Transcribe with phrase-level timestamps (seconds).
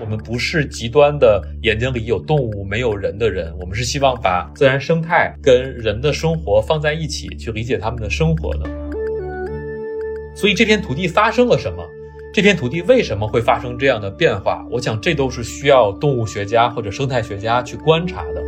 [0.00, 8.68] 我们不是极端的眼睛里有动物没有人的人，我们是希望把自然生态跟人的生活放在一起，去理解他们的生活的。
[10.34, 11.84] 所以这片土地发生了什么？
[12.32, 14.64] 这片土地为什么会发生这样的变化？
[14.70, 18.47] 我想这都是需要动物学家或者生态学家去观察的。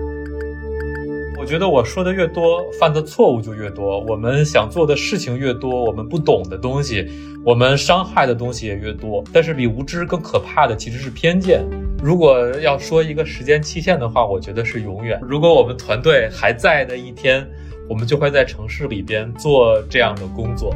[1.51, 3.98] 觉得我说的越多，犯的错误就越多。
[4.07, 7.05] 我们想做的事情越多，我们不懂的东西，
[7.45, 9.24] 我们伤害的东西也越多。
[9.33, 11.65] 但是比无知更可怕的其实是偏见。
[12.01, 15.21] 如果要说一个时间期限的话，我觉得是永远。
[15.24, 17.45] 如果我们团队还在的一天，
[17.88, 20.73] 我们就会在城市里边做这样的工作。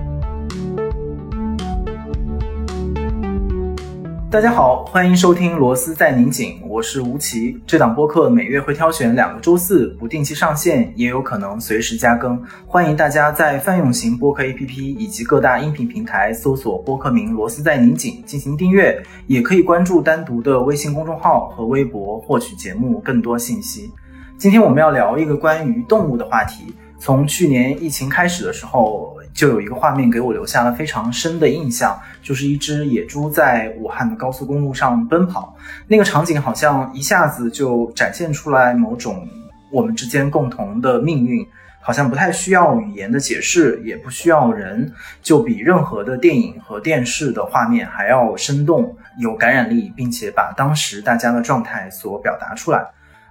[4.34, 7.56] 大家好，欢迎收听《螺丝在拧紧》，我是吴奇。
[7.64, 12.36] 这档播客每月会挑选两个周四不定期上线，也有可能随时加更。
[12.66, 23.88] 欢迎大家在泛用型播客 APP 以及各大音频平台搜索播客名《螺丝在拧紧》进行订阅，也可以关注单独的微信公众号和微博获取节目更多信息。
[24.36, 26.74] 今天我们要聊一个关于动物的话题。
[26.98, 35.54] 从去年疫情开始的时候，就有一个画面给我留下了非常深的印象，就是一只野猪在武汉的高速公路上奔跑，
[35.88, 39.28] 那个场景好像一下子就展现出来某种
[39.72, 41.44] 我们之间共同的命运，
[41.80, 52.86] 好像不太需要语言的解释，也不需要人，就比任何的电影和电视的画面还要生动、有感染力，并且把当时大家的状态所表达出来。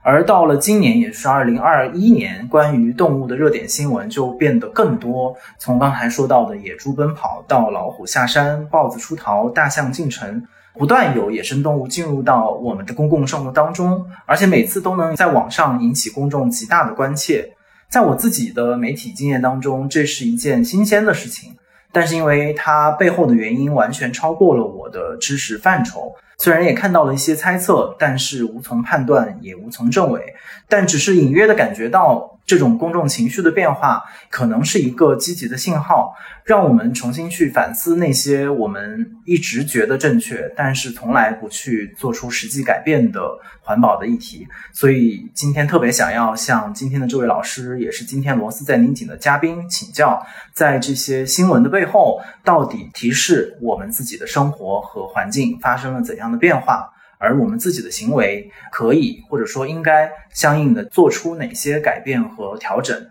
[0.06, 5.34] 而到了今年，也是二零二一年，关于动物的热点新闻就变得更多。
[5.58, 10.44] 从刚才说到的野猪奔跑，到老虎下山、豹子出逃、大象进城，
[10.74, 17.54] 不断有野生动物进入到我们的公共生活当中，而且每次都能在网上引起公众极大的关切。
[17.90, 21.56] 在我自己的媒体经验当中，这是一件新鲜的事情，
[21.94, 26.14] 但是因为它背后的原因完全超过了我的知识范畴。
[26.40, 30.34] 虽然也看到了一些猜测，但是无从判断，也无从证伪，
[30.68, 36.14] 但只是隐约的感觉到这种公众情绪的变化，可能是一个积极的信号。
[36.46, 43.22] 让我们重新去反思那些我们一直觉得正确，但是从来不去做出实际改变的
[43.62, 44.46] 环保的议题。
[44.74, 50.22] 所以今天特别想要向今天的这位老师，也是今天螺丝在拧紧的嘉宾请教，
[50.52, 56.92] 在这些新闻的背后，到底提示我们自己的生活和环境发生了怎样的变化，
[57.24, 63.02] 而我们自己的行为可以或者说应该相应的做出哪些改变和调整。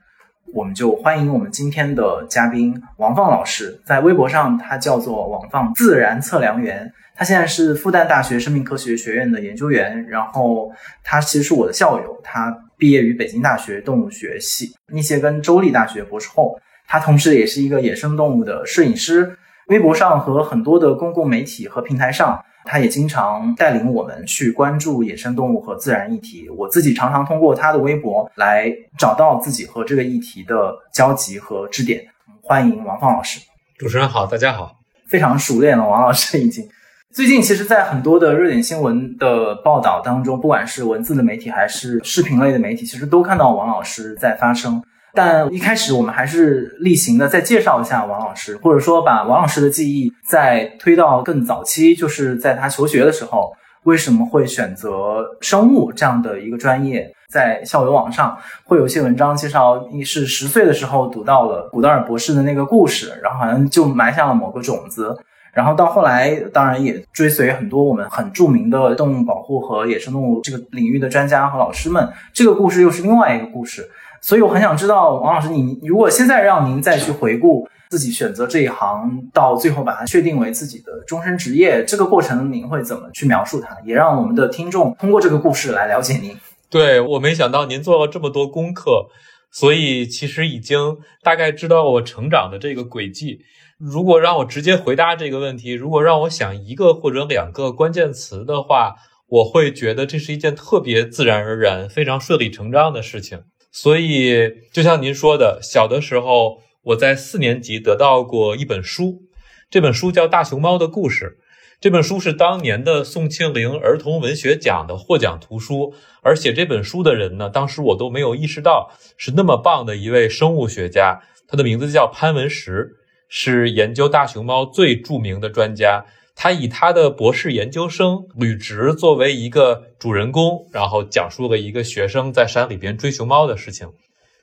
[0.52, 10.70] 我们就欢迎我们今天的嘉宾王放老师，在微博上他叫做王放自然测量员，他现在是复旦大学生命科学学院的研究员，然后
[11.02, 19.34] 他其实是我的校友，他毕业于北京大学动物学系，密歇根州立大学博士后，他同时也是一个野生动物的摄影师，
[19.68, 22.44] 微博上和很多的公共媒体和平台上。
[22.64, 26.48] 他也经常带领我们去关注野生动物和自然议题。
[26.50, 32.04] 我自己常常通过他的微博来找到自己和这个议题的交集和支点。
[32.42, 33.40] 欢迎王放老师，
[33.78, 34.76] 主持人好，大家好，
[35.08, 35.88] 非常熟练了。
[35.88, 36.68] 王老师已经
[37.12, 44.82] 最近其实，在很多的热点新闻的报道当中，不管是文字的媒体还是视频类的媒体，其实都看到王老师在发声。
[45.14, 53.52] 但一开始我们还是例行的再介绍一下王老师，或者说把王老师的记忆再推到更早期，就是在他求学的时候，
[53.84, 57.12] 为什么会选择生物这样的一个专业？
[57.28, 65.16] 在校友网上会有一些文章介绍，你是十岁的时候读到了古德尔博士的那个故事，然后好像就埋下了某个种子，
[65.54, 73.88] 然后到后来当然也追随很多我们很著名的动物保护和野生动物这个领域的专家和老师们，这个故事又是另外一个故事。
[74.22, 83.76] 所以我很想知道，王老师，你如果现在让您再去回顾自己选择这一行，到最后把它确定为自己的终身职业，这个过程您会怎么去描述它？
[83.84, 86.36] 也让我们的听众通过这个故事来了解您。
[86.70, 89.08] 对我没想到您做了这么多功课，
[89.50, 93.40] 所以其实已经大概知道我成长的这个轨迹。
[93.76, 98.94] 如果让我直接回答这个问题，如果让我想一个或者两个关键词的话，
[99.26, 103.40] 我会觉得这是一件特别自然而然、非常顺理成章的事情。
[103.72, 109.22] 所以，就像您说的，小的时候我在四年级得到过一本书，
[109.70, 111.38] 这本书叫《大熊猫的故事》。
[111.80, 122.96] 这本书是当年的宋庆龄儿童文学奖的获奖图书，而写这本书的人呢，当时我都没有意识到是那么棒的一位生物学家，他的名字叫潘文石，
[123.26, 126.04] 是研究大熊猫最著名的专家。
[126.34, 133.88] 他以他的博士研究生履职作为一个主人公，然后讲述了一个学生在山里边追熊猫的事情。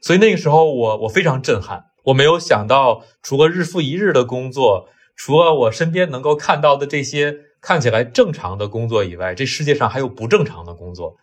[0.01, 11.17] 所以那个时候我我非常震撼，我没有想到，除了日复一日的工作，除了我身边能够看到的这些看起来正常的工作以外，这世界上还有不正常的工作。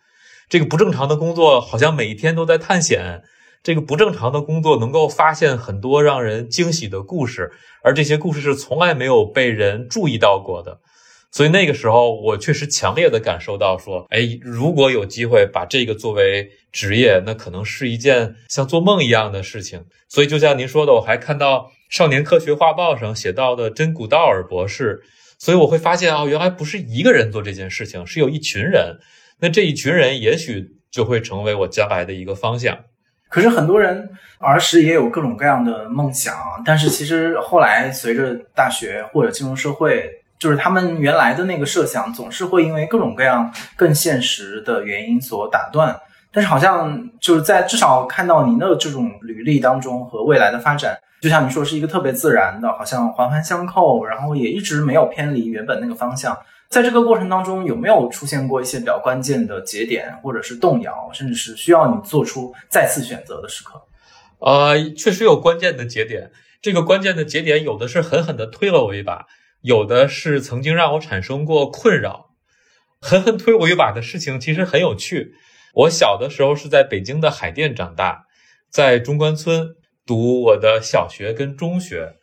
[0.49, 3.23] 这个不正常的工作好像每一天都在探险。
[3.63, 7.51] 这个不正常的工作能够发现很多让人惊喜的故事，
[7.83, 10.79] 而这些故事是从来没有被人注意到过的。
[11.29, 19.83] 所以那个时候，我确实强烈的感受到说，哎，如果有机会把这个作为职业，那可能是一件像做梦一样的事情。
[20.07, 25.01] 所以就像您说的，我还看到《少年科学画报》上写到的真古道尔博士。
[25.37, 28.97] 所以我会发现哦，原来不是一个人做这件事情，是有一群人。
[29.39, 32.85] 那这一群人也许就会成为我将来的一个方向。
[33.29, 34.09] 可是很多人
[34.39, 36.33] 儿时也有各种各样的梦想，
[36.65, 40.09] 但是其实后来随着大学或者进入社会，
[40.39, 45.99] 就是他们原来的那个设想总是会因为各种各样更现实的原因所打断。
[46.31, 56.37] 但是好像就是在至少看到您的这种履历当中和未来的发展，就像你说是一个特别自然的，好像环环相扣，然后也一直没有偏离原本那个方向。
[56.69, 63.81] 在这个过程当中，有没有出现过一些比较关键的节点，或者是动摇，甚至是需要你做出再次选择的时刻？
[64.39, 66.31] 呃，确实有关键的节点。
[66.61, 69.27] 这个关键的节点，有的是狠狠地推了我一把，
[69.61, 72.31] 有的是曾经让我产生过困扰。
[72.99, 75.33] 狠狠推我一把的事情其实很有趣。
[75.73, 78.25] 我小的时候是在北京的海淀长大，
[78.69, 79.75] 在中关村
[80.05, 82.16] 读我的小学跟中学。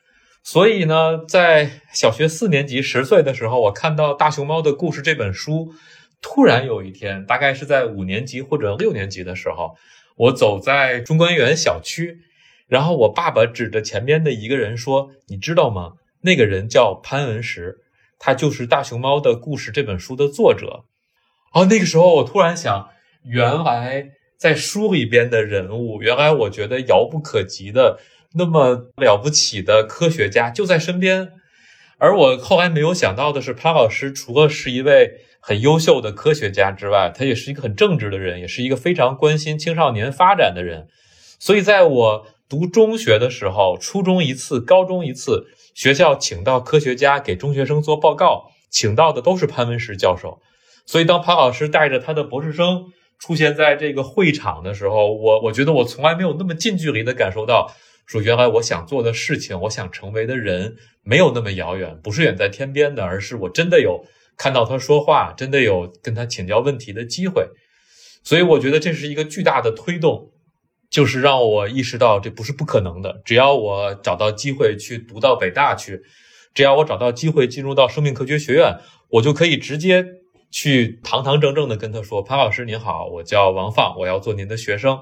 [0.44, 5.72] 所以呢，在小学四年级十岁的时候，我看到《大熊猫的故事》这本书。
[6.20, 9.74] 突然有一天，大概是在五年级或者六年级的时候，
[10.16, 12.18] 我走在中关园小区，
[12.66, 15.92] 然后我爸爸指着前边的一个人说：“你知道吗？
[16.20, 17.78] 那个人叫潘文石，
[18.18, 20.84] 他就是《大熊猫的故事》这本书的作者。”
[21.52, 22.90] 哦，那个时候我突然想，
[23.24, 27.98] 原来在书里边的人物，原来我觉得遥不可及的。
[28.36, 31.30] 那么了不起的科学家就在身边，
[31.98, 40.88] 而我后来没有想到的是，潘老师除了是一位很优秀的科学家之外，他也是一个很正直的人，也是一个非常关心青少年发展的人。
[41.38, 50.40] 所以，在我读中学的时候，初中一次，高中一次，学校请到科学家给中学生做报告，请到的都是潘文石教授。
[50.86, 52.86] 所以，当潘老师带着他的博士生
[53.20, 57.72] 出现在这个会场的时候，我我觉得我从来没有那么近距离的感受到。
[58.06, 64.04] 说原来我想做的事情，我想成为的人没有那么遥远，不是远在天边的，而是我真的有
[64.36, 67.48] 看到他说话，真的有跟他请教问题的机会。
[68.22, 70.32] 所以我觉得这是一个巨大的推动，
[70.90, 73.22] 就是让我意识到这不是不可能的。
[73.24, 76.02] 只要我找到机会去读到北大去，
[76.54, 78.78] 只要我找到机会进入到生命科学学院，
[79.08, 80.04] 我就可以直接
[80.50, 85.00] 去堂堂正正的跟他说：“潘老师您好，我叫王放，我要做您的学生。”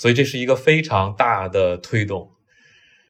[0.00, 2.30] 所以这是一个非常大的推动。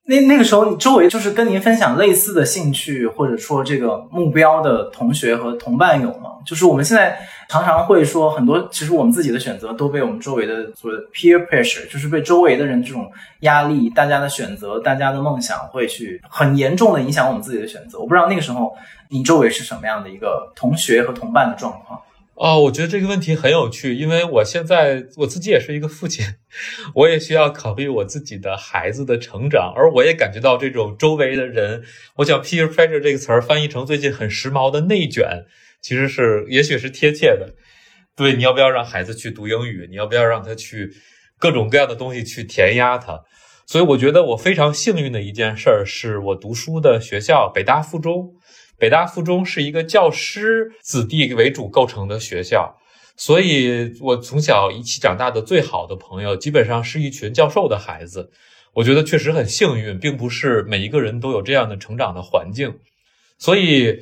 [0.07, 6.31] 那那个时候，你周围就是跟您分享类似的兴趣或者说这个目标的同学和同伴有吗？
[6.45, 7.17] 就是我们现在
[7.49, 13.09] 常常会说，很多其实我们自己的选择都被我们周围的所谓的 peer pressure，就是被周围的人这种
[13.41, 18.01] 压力、大家的选择、大家的梦想，会去很严重的影响我们自己的选择。
[18.01, 18.77] 我不知道那个时候
[19.11, 22.01] 你周围是什么样的一个同学和同伴的状况。
[22.41, 26.25] 哦，我觉得这个问题很有趣，因为我现在我自己也是一个父亲，
[26.97, 31.83] 我也需要考虑我自己的孩子的成长，而我也感觉到这种周围的人，
[32.17, 35.45] 我想 peer pressure 这个词儿翻译成最近很时髦的内卷，
[35.83, 37.55] 其实是也许是贴切的。
[38.17, 39.87] 对，你要不要让孩子去读英语？
[39.91, 40.91] 你要不要让他去
[41.39, 43.21] 各种各样的东西去填鸭他？
[43.67, 48.33] 所以我觉得我非常幸运的一件事儿，是我读书的学校北大附中。
[48.81, 52.79] 北大附中是一个教师子弟为主构成的学校，
[53.15, 58.31] 所以我从小一起长大的最好的朋友，基本上是一群教授的孩子。
[58.73, 62.79] 我觉得确实很幸运，并不是每一个人都有这样的成长的环境。
[63.37, 63.99] 所以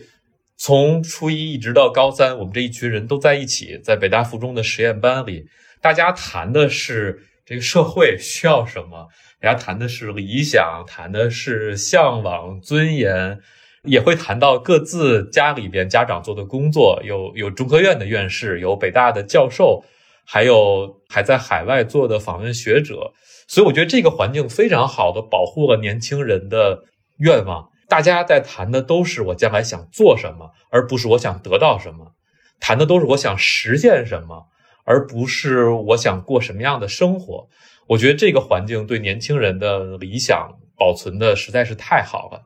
[0.57, 5.47] 从初一一直到高三，我们这一群人都在一起，在北大附中的实验班里，
[5.81, 9.09] 大家谈的是这个社会需要什么，
[9.41, 13.41] 大家谈的是理想，谈的是向往、尊严。
[13.83, 19.85] 也会谈到各自家里边家长做的工作，有有中科院的院士，有北大的教授，
[20.25, 23.13] 还有还在海外做的访问学者。
[23.47, 26.85] 所以我觉得这个环境非常好的保护了年轻人的
[27.19, 27.71] 愿望。
[27.89, 32.13] 大家在谈的都是我将来想做什么，而不是我想得到什么；
[32.61, 34.49] 谈的都是我想实现什么，
[34.85, 37.49] 而不是我想过什么样的生活。
[37.87, 42.43] 我觉得这个环境对年轻人的理想保存的实在是太好了。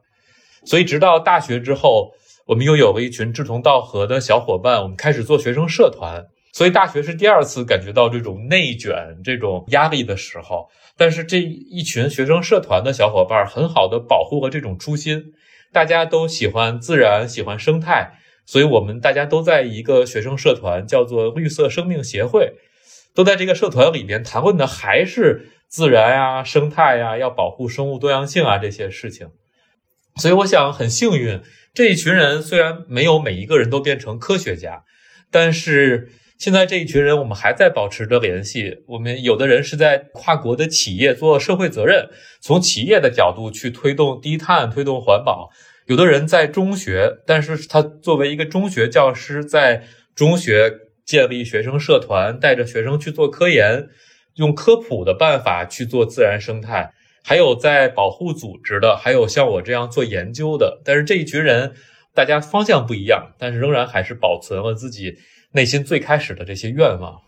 [0.64, 2.12] 所以，直到大学之后，
[2.46, 6.24] 我们又有了一群志同道合的小伙伴，我们开始做学生社团。
[6.52, 10.68] 所以，大学是第二次感觉到这种内卷、这种压力的时候。
[10.96, 15.32] 但是，这一群学生社团的小伙伴很好的保护了这种初心。
[15.72, 18.12] 大家都喜欢自然，喜欢生态，
[18.44, 22.52] 所以我们大家都在一个学生社团，叫做绿色生命协会，
[23.14, 29.28] 都在这个社团里边谈论的还是自然啊、生态呀，要保护生物多样性啊这些事情。
[30.16, 31.40] 所以我想很幸运，
[31.72, 34.84] 这一群人虽然没有每一个人都变成科学家，
[35.30, 38.82] 但是现在这一群人我们还在保持着联系。
[38.88, 42.08] 我们有的人是在跨国的企业做社会责任，
[42.40, 45.50] 从企业的角度去推动低碳、推动环保。
[45.86, 50.72] 有的人在中学，但是他作为一个中学教师，在中学
[51.04, 53.88] 建立学生社团，带着学生去做科研，
[54.34, 56.92] 用科普的办法去做自然生态。
[57.22, 60.80] 还有在保护组织的，还有像我这样做研究的。
[60.84, 61.72] 但是这一群人，
[62.14, 65.16] 大家方向不一样，但是仍然还是保存了自己
[65.52, 67.20] 内心最开始的这些愿望。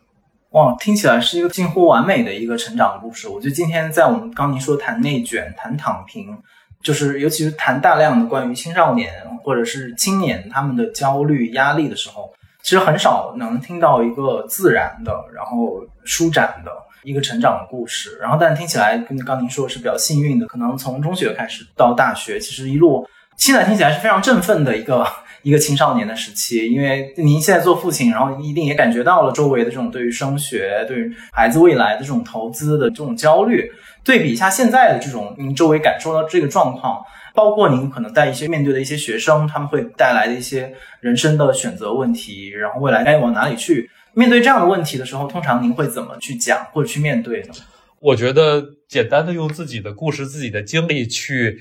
[0.51, 3.29] 哇，听起来是一个近乎完美的一个成长故事。
[3.29, 6.37] 我觉得今天在我们刚您说谈内卷、谈躺平。
[6.83, 9.11] 就是尤其是谈大量的关于青少年
[9.43, 12.31] 或者是青年他们的焦虑压力的时候，
[12.63, 16.71] 其实很少能听到一个自然的，然后舒展的
[17.05, 18.19] 一个成长的故事。
[18.21, 23.07] 然后，但听起来跟刚您说是比较幸运的，可能从中学开始到大学，其实一路
[23.37, 25.07] 现在听起来是非常振奋的一个
[25.43, 26.67] 一个青少年的时期。
[26.73, 33.71] 因为您现在做父亲，然后一定也感觉到了周围的这种对于升学、对于孩子未来的这种投资的这种焦虑。
[34.03, 37.03] 对比一下现在的这种您周围感受到这个状况，
[37.35, 43.89] 包括您可能带一些面对的一些学生，他们会带来的一些人生的选择问题，然后未来该往哪里去？
[44.15, 47.55] 面对这样的问题的时候，通常您会怎么去讲或者去面对呢？
[48.01, 51.59] 我觉得简单的用自己的故事、自己的经历去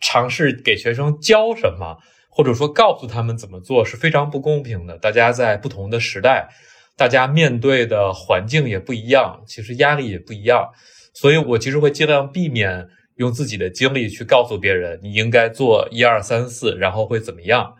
[0.00, 4.98] 尝试给学生教什么，或者说告诉他们怎么做是非常不公平的。
[4.98, 6.48] 大家在不同的时代，
[6.96, 10.68] 大家面对的环境也不一样，其实压力也不一样。
[11.14, 17.74] 所以，我其实会尽量避免用自己的经历去告诉别人你应该做一二三四，然后会怎么样。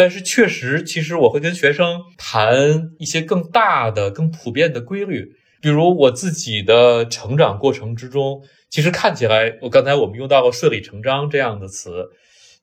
[0.00, 5.30] 但是，确实，其实我会跟学生谈一些更大的、更普遍的规律，
[5.60, 12.08] 比如我自己的成长过程之中，其实看起来，我刚才我们用到了“顺理成章”这样的词，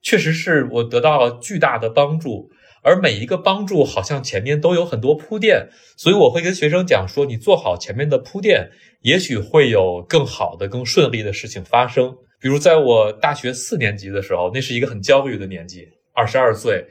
[0.01, 2.49] 确实是我得到了巨大的帮助。
[2.81, 8.71] 而每一个帮助，好像前面都有很多铺垫，所以我会跟学生讲说：你做好前面的铺垫。
[9.03, 12.15] 也许会有更好的、更顺利的事情发生。
[12.41, 16.83] 比如，在我大学四年级的时候，那是一个很焦虑的年纪，二十二岁，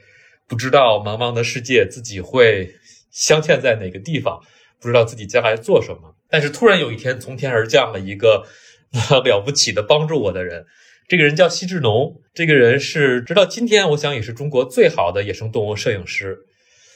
[0.49, 2.75] 不知道茫茫的世界自己会
[3.11, 4.41] 镶嵌在哪个地方，
[4.81, 6.17] 不知道自己将来做什么。
[6.29, 8.47] 但是突然有一天，从天而降了一个
[9.25, 10.65] 了不起的帮助我的人，
[11.09, 12.21] 这个人叫西志农。
[12.35, 16.39] 这个人是直到今天，我想也是中国最好的野生动物摄影师。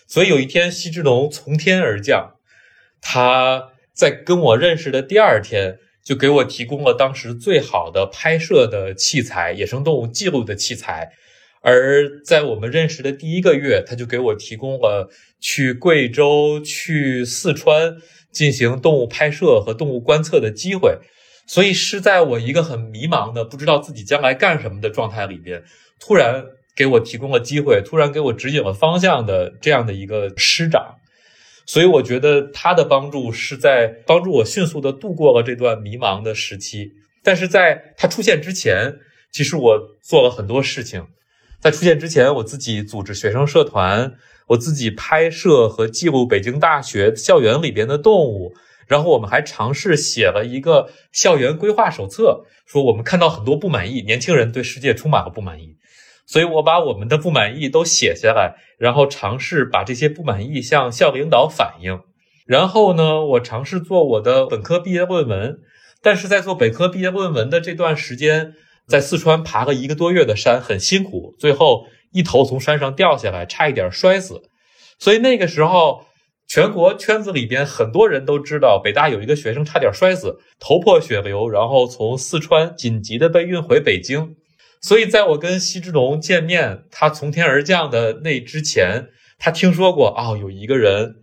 [0.07, 2.35] 所以有一天，西志农从天而降，
[3.01, 3.71] 他。
[3.93, 11.11] 在跟我认识的第二天，就给我提供了当时最好的拍摄的器材、野生动物记录的器材。
[11.63, 17.97] 而在我们认识的第一个月，他就给我提供了去贵州、去四川
[18.31, 20.99] 进行动物拍摄和动物观测的机会。
[21.47, 25.63] 所以是在我一个很迷茫的、不知道自己将来干什么的状态里边，
[25.99, 26.45] 突然
[26.77, 30.95] 给我提供了机会，突然给我指引了方向的这样的一个师长。
[31.67, 36.93] 所以我觉得他的帮助是在帮助我迅速的度过了这段迷茫的时期。
[37.23, 38.95] 但是在他出现之前，
[39.31, 41.05] 其实我做了很多事情。
[41.61, 44.15] 在出现之前，我自己组织学生社团，
[44.49, 48.55] 我自己拍摄和记录北京大学校园里边的动物。
[48.87, 55.77] 然后我们还尝试写了一个校园规划手册，说我们看到很多不满意，年轻人对世界充满了不满意。
[56.27, 62.01] 所以我把我们的不满意都写下来，然后尝试把这些不满意向校领导反映。
[62.47, 65.59] 然后呢，我尝试做我的本科毕业论文。
[66.03, 68.55] 但是在做本科毕业论文的这段时间，
[68.91, 74.43] 在四川爬了一个多月的山，很辛苦，最后一头从山上掉下来，差一点摔死。
[74.99, 76.05] 所以那个时候，
[76.49, 84.35] 全国圈子里边很多人都知道，北大有一个学生差点摔死，头破血流，然后从四川紧急的被运回北京。
[84.83, 91.17] 所以，在我跟西之龙见面，他从天而降的那之前，他听说过啊，有一个人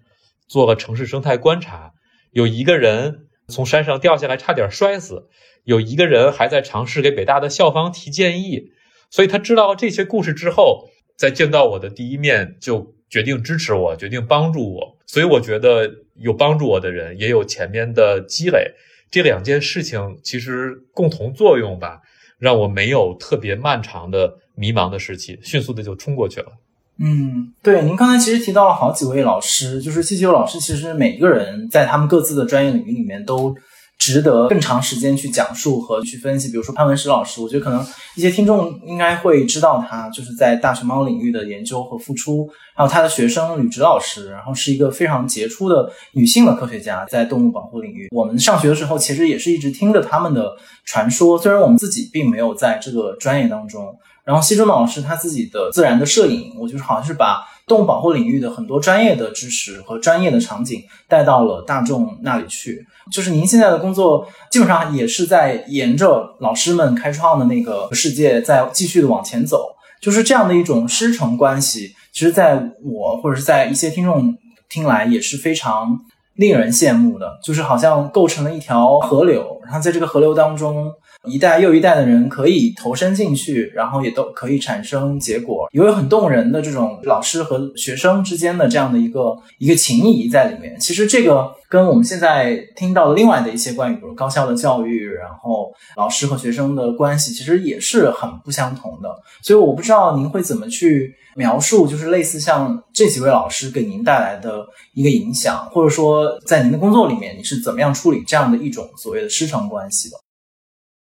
[0.47, 1.91] 做了城市生态观察，
[2.31, 5.27] 有一个人从山上掉下来差点摔死，
[5.67, 8.71] 有一个人还在尝试给北大的校方提建议。
[9.09, 14.97] 所以他知道这些故事之后，在见到我的第一面，就决定支持我，决定帮助我。
[15.05, 18.71] 所以我觉得有帮助我的人，也有前面的积累，
[19.11, 21.99] 这两件事情其实共同作用吧。
[22.39, 26.51] 让我没有特别漫长的迷茫的时期，迅速的就冲过去了。
[26.99, 33.55] 嗯，对，您刚才其实提到了好几位老师，就是气球老师，其实每一个人在他们各自的专业领域里面都
[33.97, 36.49] 值得更长时间去讲述和去分析。
[36.49, 37.85] 比如说潘文石老师，我觉得可能
[38.15, 42.47] 一些听众应该会知道他，就是在大熊猫领域的研究和付出。
[42.75, 48.07] 还有他的学生吕植老师，然后是一个非常杰出的女性的科学家，在动物保护领域。
[48.11, 53.97] 我们上学的时候，其实也是一直听着他们的传说，虽然我们自己并没有在这个专业当中。
[54.23, 62.87] 然后，西中老师他自己的自然的摄影，我就是好像是把动物保护领域的很多专业的知识和专业的场景带到了大众那里去。
[63.11, 71.93] 就是您现在的工作基本上也是在沿着老师们开创的那个世界在继续的往前走，就是这样的一种师承关系。
[72.13, 74.35] 其实，在我或者是在一些听众
[74.69, 75.99] 听来也是非常
[76.35, 80.91] 令人羡慕的，就是好像构成了一条河流，然后在这个河流当中。
[81.25, 90.79] 一代又一代的人可以投身进去，然后也都可以产生结果，有很动人的这种老师和学生之间的这样的一个一个情谊在里面。
[90.79, 99.09] 其实这个跟我们现在听到的另外的一些关于比如高校的教育，然后老师和学生的关系，其实也是很不相同的。
[99.41, 110.15] 所以我不知道您会怎么去描述，就是类似像这几位老师给您带来的一个影响，或者说在您的工作里面，你是怎么样处理这样的一种所谓的师承关系的？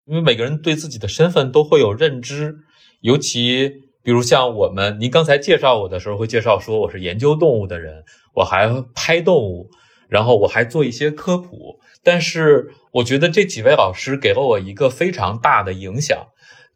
[0.07, 2.57] 因为每个人对自己的身份都会有认知，
[3.01, 3.71] 尤其
[4.03, 9.71] 比如像我们，您刚才介绍我的时候会介绍说我是研究动物的人，我还拍动物，
[10.09, 11.81] 然后我还做一些科普。
[12.03, 16.27] 但是我觉得这几位老师给了我一个非常大的影响，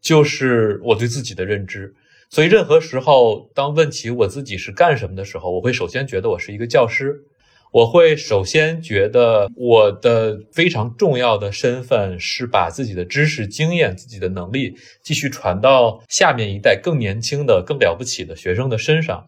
[0.01, 1.95] 就是我对自己的认知。
[2.31, 7.25] 所以任何时候，当问起我自己是干什么的时候，我会首先觉得我是一个教师。
[7.71, 19.27] 我会首先觉得我的非常重要的身份是把自己的知识、经验、自己的能力继续传到下面一代更年轻的、更了不起的学生的身上。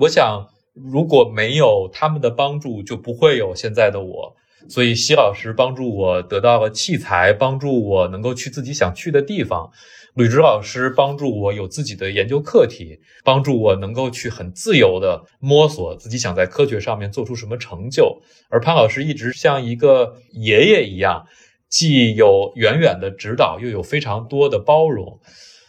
[0.00, 4.36] 我想，如果没有他们的帮助，就不会有现在的我。
[4.68, 9.70] 所以，西老师帮助我得到了器材，帮助我能够去自己想去的地方。
[10.16, 18.22] 吕植老师帮助我有自己的研究课题，帮助我能够去很自由的摸索自己想在科学上面做出什么成就。
[18.48, 21.26] 而潘老师一直像一个爷爷一样，
[21.68, 25.20] 既有远远的指导，又有非常多的包容。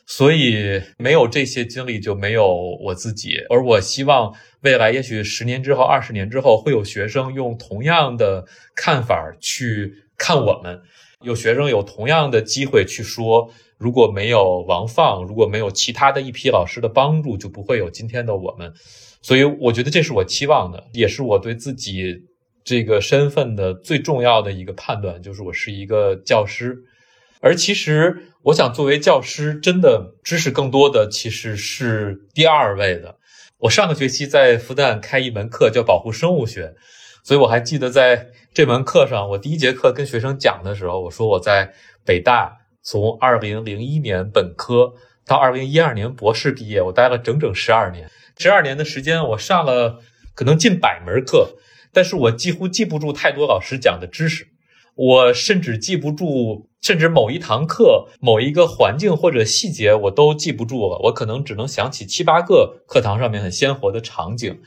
[0.06, 2.56] 所以没有这些经历，就没有
[2.86, 3.40] 我自己。
[3.50, 10.80] 而我希望未来，也许十年之后、二十年之后，会有学生用同样的看法去看我们，
[11.22, 13.52] 有学生有同样的机会去说。
[13.78, 18.74] 如果没有王放，如果没有其他的一批老师的帮助，就不会有今天的我们。
[19.22, 22.24] 所以，我觉得这是我期望的，也是我对自己
[22.64, 26.76] 这个身份的最重要的一个判断，就是我是一个教师。
[27.40, 33.18] 而其实，我想作为教师，真的知识更多的其实是第二位的。
[33.60, 36.74] 我上个学期在复旦开一门课叫保护生物学，
[37.24, 42.58] 所以我还记得在这门课上，我第一节课跟学生讲的时候，我说我在北大。
[42.90, 44.94] 从二零零一年本科
[45.26, 48.10] 到二零一二年博士毕业，我待了整整十二年。
[48.38, 50.00] 十二年的时间，我上了
[50.34, 51.58] 可能近百门课，
[51.92, 54.48] 但是我几乎记不住太多老师讲的知识。
[54.96, 60.98] 我甚至记不住，甚至某一堂课、某一个环境或者细节，我都记不住了。
[61.04, 64.62] 我可能只能想起七八个课堂上面很鲜活的场景，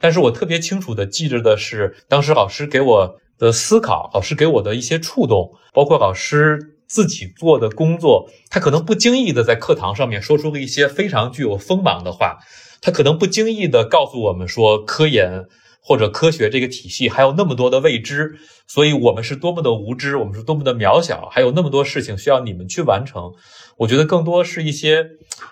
[0.00, 6.78] 但是我特别清楚的记着的是，当时老师给我的思考，老师给我的一些触动，包括老师。
[6.90, 12.38] 自己做的工作，他可能不经意的在课堂上面说出了一些非常具有锋芒的话，
[12.82, 15.44] 他可能不经意的告诉我们说，科研
[15.80, 18.32] 或者科学这个体系还有那么多的未知，
[18.66, 23.22] 所以我们是多么的无知，我们是多么的渺小，还有那么多事情需要你们去完成。
[23.78, 25.06] 我觉得更多是一些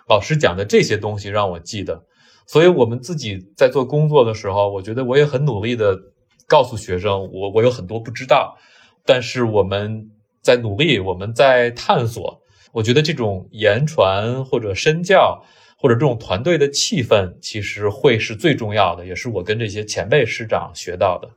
[0.08, 2.02] 老师讲的这些东西让我记得，
[2.48, 5.96] 所以我们自己在做工作的时候，我觉得我也很努力的
[6.48, 8.56] 告诉学生，我我有很多不知道，
[9.06, 10.10] 但是我们。
[10.48, 12.40] 在努力，我们在探索。
[12.72, 15.44] 我觉得这种言传或者身教，
[15.76, 21.28] 或者这种团队的气氛，其实会是最重要的，也是我跟这些前辈师长学到的。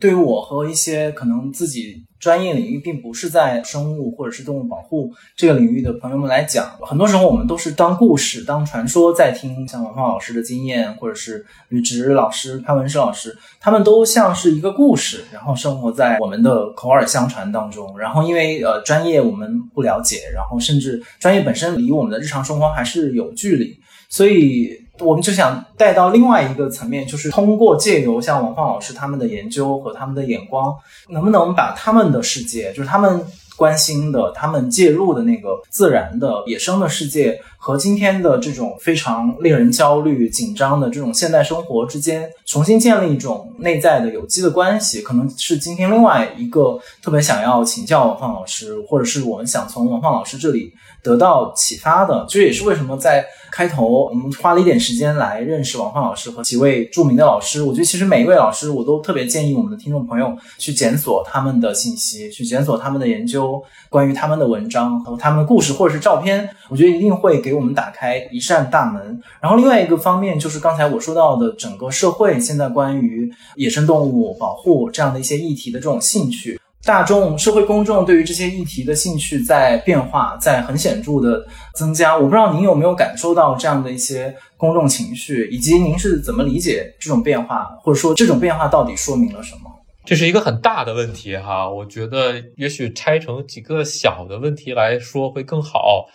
[0.00, 9.66] 对于我和一些可能自己专业领域并不是在生物或者是动物保护这个领域的朋友们来讲，很多时候我们都是当故事、当传说在听。
[9.66, 17.98] 像王放老师的经验，或者是吕植老师、潘文生老师，他们都像是一个故事，然后生活在我们的口耳相传当中。
[17.98, 23.76] 然后因为呃专业我们不了解，然后甚至专业本身离我们的日常生活还是有距离，
[24.08, 24.87] 所以。
[25.00, 30.74] 我们就想带到另外一个层面，就是通过借由像王放老师他们的研究和他们的眼光，
[31.08, 33.24] 能不能把他们的世界，就是他们
[33.56, 50.72] 关心的、他们介入的那个自然的野生的世界，和今天的这种非常令人焦虑、紧张的这种现代生活之间，重新建立一种内在的有机的关系，可能是今天另外一个特别想要请教王放老师，或者是我们想从王放老师这里。
[51.08, 57.62] 得到启发的，这也是为什么在开头我们花了一点时间来认识王放老师和几位著名的老师。
[57.62, 69.18] 我觉得其实每一位老师，我都特别建议我们的听众朋友去检索他们的信息，去检索他们的研究，关于他们的文章和他们的故事或者是照片，我觉得一定会给我们打开一扇大门。
[69.40, 76.60] 然后另外一个方面就是刚才我说到的，整个社会现在关于野生动物保护这样的一些议题的这种兴趣。
[76.88, 82.16] 大众社会公众对于这些议题的兴趣在变化，在很显著的增加。
[82.16, 89.70] 我不知道您有没有感受到这样的一些公众情绪，以及您是怎么理解这种变化，或者说这种变化到底说明了什么？
[90.06, 96.06] 这是一个很大的问题哈，我觉得也许拆成几个小的问题来说会更好。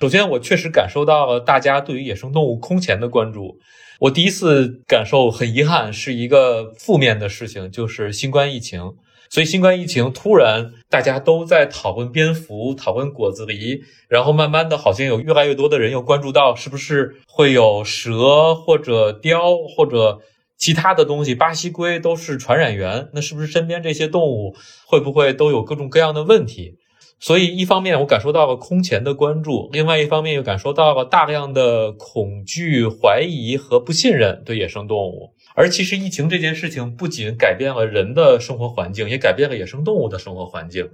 [0.00, 3.56] 首先，我确实感受到了大家对于野生动物空前的关注。
[4.00, 8.82] 我第一次感受很遗憾，是一个负面的事情，就是新冠疫情。
[9.30, 20.20] 所以新冠疫情突然，大家都在讨论蝙蝠，讨论果子狸，然后慢慢的，好像有越来越多的人又关注到，是不是会有蛇或者雕或者
[20.56, 24.54] 其他的东西，巴西龟都是传染源，那是不是身边这些动物
[24.86, 26.78] 会不会都有各种各样的问题？
[27.18, 35.32] 所以一方面我感受到了空前的关注，另外一方面又感受到了大量的恐惧、怀疑和不信任对野生动物。
[35.56, 40.90] 而其实疫情这件事情不仅改变了人的生活环境，也改变了野生动物的生活环境。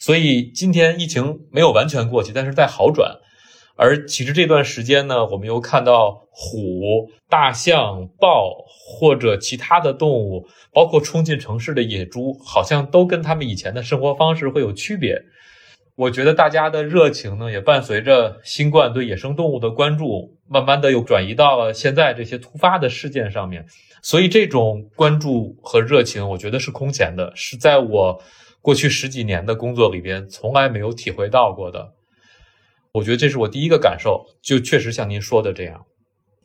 [0.00, 3.18] 所以今天疫情没有完全过去，但是在好转。
[3.76, 15.22] 而其实这段时间呢，我们又看到虎、大象、豹或者其他的动物，包括冲进城市的野猪，好像都跟他们以前的生活方式会有区别。
[15.94, 23.66] 我觉得大家的热情呢，也伴随着新冠对野生动物的关注，慢慢的又转移到了现在这些突发的事件上面。
[24.02, 28.22] 所以这种关注和热情，我觉得是空前的，是在我
[28.62, 31.92] 过去十几年的工作里边从来没有体会到过的。
[32.92, 35.84] 我觉得这是我第一个感受，就确实像您说的这样。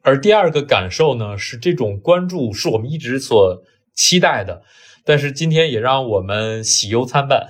[0.03, 3.63] 而第二个感受呢，是这种关注是我们一直所
[3.95, 4.62] 期待的，
[5.05, 7.47] 但是今天也让我们喜忧参半。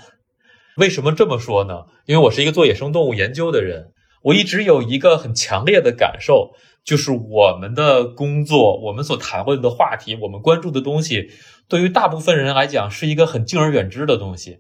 [0.77, 1.85] 为什么这么说呢？
[2.05, 6.51] 因为我是一个做野生动物研究的人，我一直有一个很强烈的感受，
[6.85, 11.31] 就是我们的工作，我们所谈论的话题，我们关注的东西，
[11.67, 14.59] 对于大部分人来讲是一个很敬而远之的东西。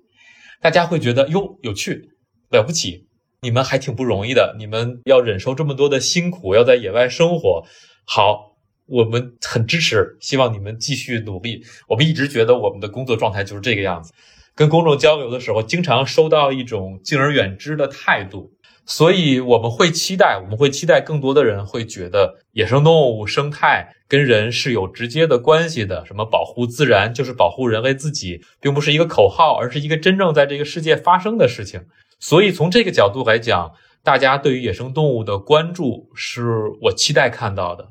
[0.59, 2.09] 大家会觉得哟，有趣，
[2.49, 3.07] 了不起，
[3.43, 7.63] 你们还挺不容易的，你们要忍受这么多的辛苦，要在野外生活，
[8.07, 11.61] 好，我们很支持，希望你们继续努力。
[11.87, 14.11] 我们一直觉得我们的工作状态就是这个样子。
[14.57, 18.49] 跟公众交流的时候，经常收到一种敬而远之的态度，
[18.87, 26.03] 所以我们会期待，我们会期待更多的人会觉得野生动物生态跟人是有直接的关系的。
[26.07, 31.79] 什么保护自然就是保护人类自己，并不是一个口号，而是一个真正在这个世界发生的事情。
[32.19, 33.71] 所以从这个角度来讲，
[34.03, 37.89] 大家对于野生动物的关注是我期待看到的。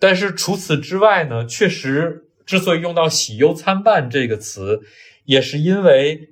[0.00, 4.80] 但是除此之外呢，确实，之所以用到“喜忧参半”这个词。
[5.28, 6.30] 也是因为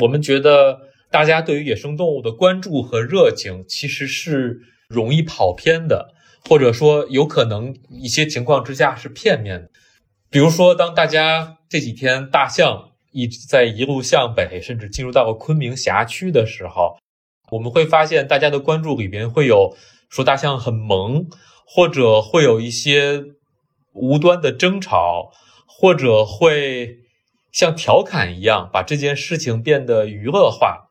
[0.00, 0.78] 我们觉得
[1.10, 6.14] 大家对于野生动物的关注和热情其实是容易跑偏的，
[6.48, 9.70] 或者说有可能一些情况之下是片面的。
[10.30, 16.96] 比如说，当大家这几天大象一直在一路向北，甚至进入到了昆明辖区的时候，
[17.50, 19.76] 我们会发现大家的关注里边会有
[20.08, 21.26] 说大象很萌，
[21.66, 23.24] 或者会有一些
[23.92, 25.32] 无端的争吵，
[25.66, 27.05] 或者会。
[27.56, 30.90] 像调侃一样把这件事情变得娱乐化，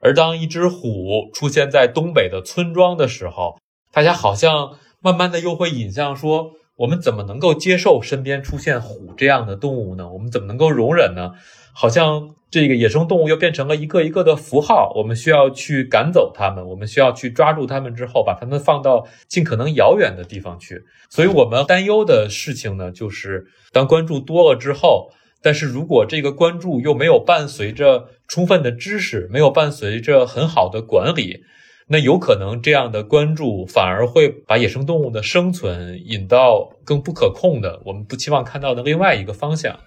[0.00, 3.58] 而当一只虎出现在东北的村庄的时候，
[3.92, 10.10] 大家好像慢慢的又会引向说：我们怎么能够接受身边出现虎这样的动物呢？
[10.10, 11.32] 我们怎么能够容忍呢？
[11.74, 20.86] 好像这个野生动物又变成了一个一个的符号，我们需要去赶走它们，我们需要去抓住它们之后，把它们放到尽可能遥远的地方去。
[21.10, 25.10] 所以，我们担忧的事情呢，就是当关注多了之后。
[25.42, 31.42] 但是如果这个关注又没有伴随着充分的知识，没有伴随着很好的管理，
[31.88, 39.78] 那有可能这样的关注反而会把野生动物的生存引到更不可控的、我们不期望看到的另外一个方向。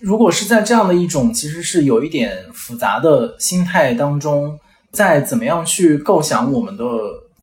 [0.00, 4.58] 如果是在这样的一种其实是有一点复杂的心态当中，
[4.90, 6.84] 在怎么样去构想我们的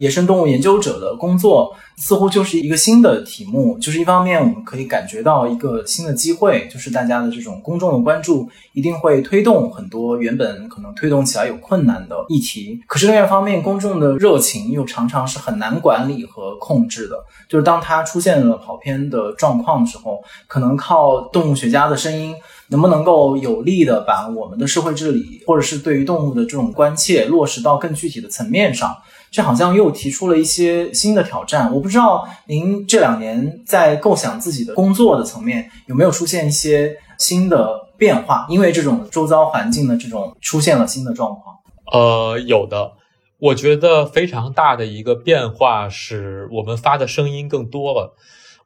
[0.02, 12.82] 野生动物研究者的工作似乎就是一个新的题目，就是一方面我们可以感觉到一个新的机会，就是大家的这种公众的关注一定会推动很多原本可能推动起来有困难的议题。
[12.88, 17.24] 可是另外一方面，公众的热情又常常是很难管理和控制的。
[17.48, 22.34] 就是当它出现了跑偏的状况的时候，可能靠动物学家的声音
[22.70, 28.98] 能不能够有力的把我们的社会治理，或者是对于动物的这种关切落实到更具体的层面上。
[29.32, 31.74] 这好像又提出了一些新的挑战。
[31.74, 41.56] 我不知道您这两年在构想自己的工作的层面有没有出现一些新的变化，因为这种周遭环境的这种出现了新的状况。
[41.94, 42.92] 呃，有的。
[43.40, 48.16] 我觉得非常大的一个变化是我们发的声音更多了。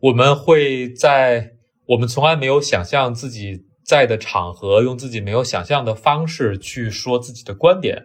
[0.01, 1.51] 我们会在
[1.86, 8.04] 我们从来没有想象自己在的场合，用自己没有想象的方式去说自己的观点。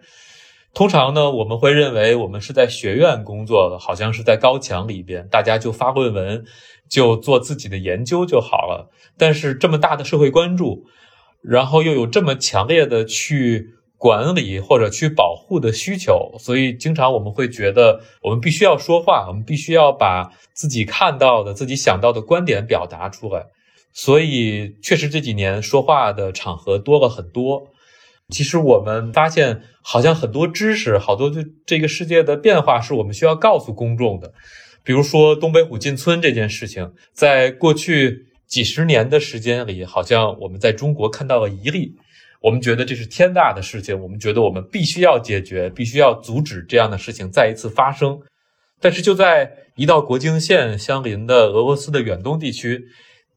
[0.73, 6.45] 通常呢，我们会认为我们是在学院工作的，好像是在高墙里边，大家就发论文，
[6.89, 8.89] 就做自己的研究就好了。
[9.17, 10.85] 但是这么大的社会关注，
[11.43, 23.47] 然后又有这么强烈的去管理或者去保护的需求，所以经常我们会觉得我们必须要说话，我们必须要把自己看到的、自己想到的观点表达出来。
[23.93, 27.67] 所以确实这几年说话的场合多了很多。
[28.31, 34.33] 其实我们发现，好像很多知识，好多对这个世界的变化，是我们需要告诉公众的。
[34.83, 41.93] 比如说东北虎进村这件事情，在过去几十年的时间里，好像我们在中国看到了一例，
[42.41, 48.19] 我们觉得这是天大的事情，我们觉得我们必须要解决，必须要阻止这样的事情再一次发生。
[48.79, 52.85] 但是就在一道国境线相邻的俄罗斯的远东地区，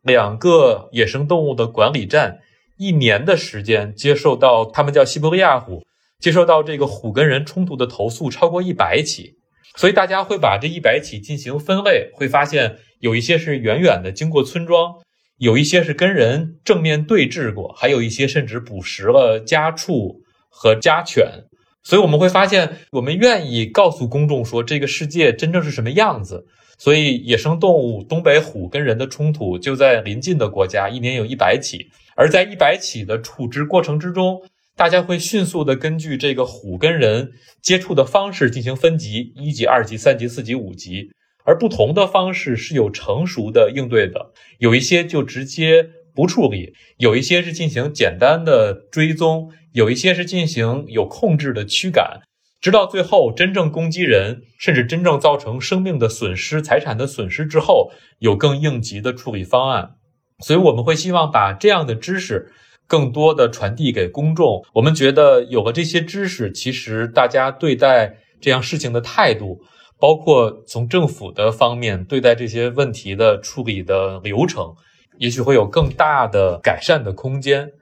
[0.03, 2.39] 两个野生动物的管理站。
[2.77, 5.85] 一年的时间，接受到他们叫西伯利亚虎，
[6.19, 9.35] 接受到这个虎跟人冲突的投诉超过一百起，
[9.77, 14.95] 所以大家会把这一百起进行分类，会发现有一些是远远的经过村庄，
[15.39, 21.45] 有一些是跟人正面对峙过，还有一些甚至捕食了家畜和家犬。
[21.83, 26.47] 所以我们会发现，我们愿意告诉公众说这个世界真正是什么样子。
[26.85, 31.89] 所以野生动物东北虎跟人的冲突就在邻近的国家，一年有一百起。
[32.15, 34.43] 而在一百起的处置过程之中，
[34.77, 41.11] 大家会迅速的根据这个虎跟人接触的方式进行分级，一级、二级、三级、四级、五级。
[41.45, 52.21] 而不同的方式是有成熟的应对的，有一些就直接不处理，有一些是进行简单的追踪，有一些是进行有控制的驱赶，
[52.65, 59.97] 直到最后真正攻击人，甚至真正造成生命的损失、财产的损失之后，有更应急的处理方案。
[60.39, 62.51] 所以我们会希望把这样的知识
[62.87, 64.65] 更多的传递给公众。
[64.73, 69.61] 我们觉得有了这些知识，其实大家对待这样事情的态度，
[70.01, 74.75] 包括从政府的方面对待这些问题的处理的流程，
[75.19, 77.73] 也许会有更大的改善的空间。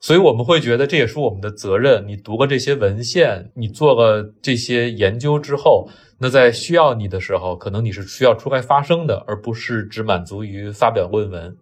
[0.00, 2.04] 所以我们会觉得这也是我们的责任。
[2.06, 11.56] 你读了这些文献，你做了这些研究之后，那在需要你的时候，可能你是需要出来发声的，而不是只满足于发表论文。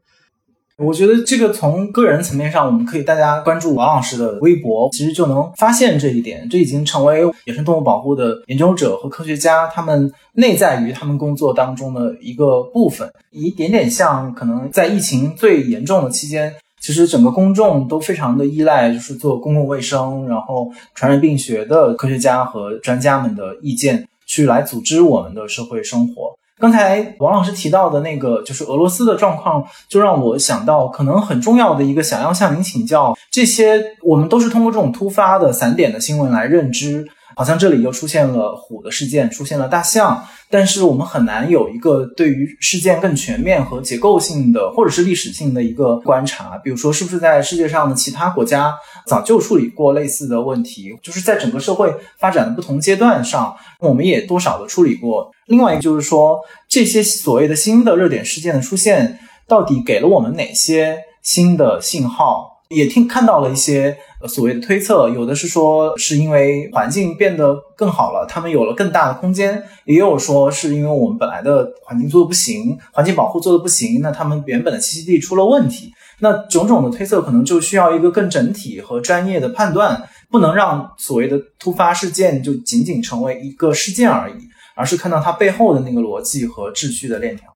[0.79, 6.47] 我觉得这个从个人层面上，我们可以大家关注王老师的微博，其实就能发现这一点。
[6.51, 26.37] 这已经成为野生动物保护的研究者和科学家他们内在于他们工作当中的一个部分，一点点像可能在疫情最严重的期间，其实整个公众都非常的依赖，就是做公共卫生，然后传染病学的科学家和专家们的意见，去来组织我们的社会生活。
[26.59, 37.07] 刚才王老师提到的那个，就是俄罗斯的状况，就让我想到，可能很重要的一个，想要向您请教，这些我们都是通过这种突发的散点的新闻来认知。
[37.39, 46.57] 好像这里又出现了虎的事件，出现了大象，但是我们很难有一个对于事件更全面和结构性的，或者是历史性的一个观察。
[46.65, 48.75] 比如说，是不是在世界上的其他国家
[49.07, 50.97] 早就处理过类似的问题？
[51.03, 55.31] 就是在整个社会发展的不同阶段上，我们也多少的处理过。
[55.47, 62.56] 另外一个就是说，这些所谓的新的热点事件的出现，到底给了我们哪些新的信号？
[62.69, 63.97] 也听看到了一些。
[64.27, 75.93] 所谓的推测，有的是说是因为环境变得更好了，他们有了更大的空间；也有说是因为我们本来的环境做的不行，环境保护做的不行，那他们原本的栖息地出了问题。
[76.19, 87.56] 那种种的推测可能就需要一个更整体和专业的判断，不能让所谓的突发事件就仅仅成为一个事件而已，而是看到它背后的那个逻辑和秩序的链条。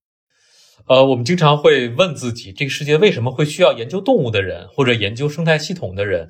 [0.91, 6.27] 呃，我们经常会问自己，这个世界为什么会需要研究动物的人，或者研究生态系统的人？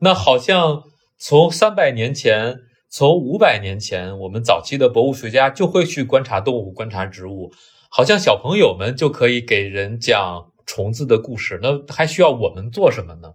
[0.00, 0.82] 那好像
[1.16, 2.56] 从三百年前，
[2.90, 7.54] 从五百年前，我们早期的博物学家就会去观察动物、观察植物，
[7.88, 13.32] 好像小朋友们就可以给人讲虫子的故事，那还需要我们做什么呢？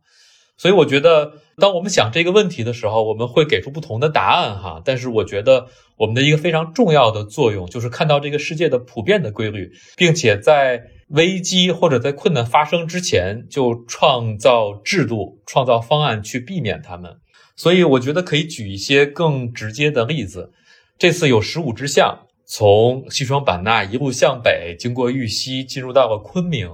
[0.57, 4.81] 所以我觉得，当我们想这个问题的时候，我们会给出不同的答案哈。
[4.83, 5.67] 但是我觉得，
[5.97, 17.17] 我们的一个非常重要的作用就是看到这个世界的普遍的规律，并且在危机或者在困难发生之前，就创造制度、创造方案去避免它们。
[17.55, 20.51] 所以我觉得可以举一些更直接的例子。
[20.97, 26.71] 这次有十五只象从西双版纳一路向北，经过玉溪，进入到了昆明。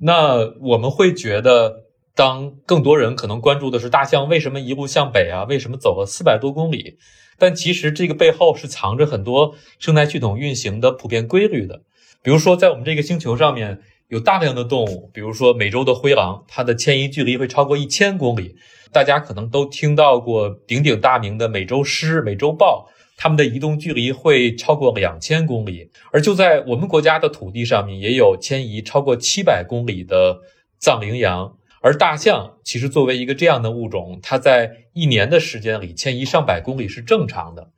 [0.00, 1.81] 那我们会觉得。
[2.14, 5.44] 当更多人可能关注的是大象为什么一路向北啊？
[5.44, 6.98] 为什么走了四百多公里？
[7.38, 11.82] 但其实这个背后是藏着很多生态系统运行的普遍规律的。
[12.22, 18.54] 比如说，在我们这个星球上面有大量的动物，比如说美洲的灰狼，它的迁移距离会超过一千公里。
[18.92, 25.90] 大家可能都听到过鼎鼎大名的美洲狮、美洲豹，它们的移动距离会超过两千公里。
[26.12, 30.42] 而就在我们国家的土地上面，也有迁移超过七百公里的
[30.78, 31.56] 藏羚羊。
[31.84, 37.70] 而大象其实作为一个这样的物种，它在一年的时间里迁移上百公里是正常的。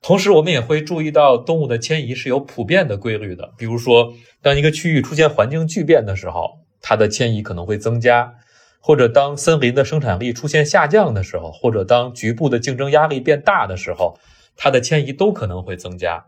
[0.00, 3.52] 同时，我们也会注意到动物的迁移是有普遍的规律的。
[3.58, 8.32] 比如说，当一个区域出现环境巨变的时候，它的迁移可能会增加；
[8.80, 14.18] 或者当森林的生产力出现下降的时候，或者当局部的竞争压力变大的时候，
[14.56, 16.24] 它的迁移都可能会增加。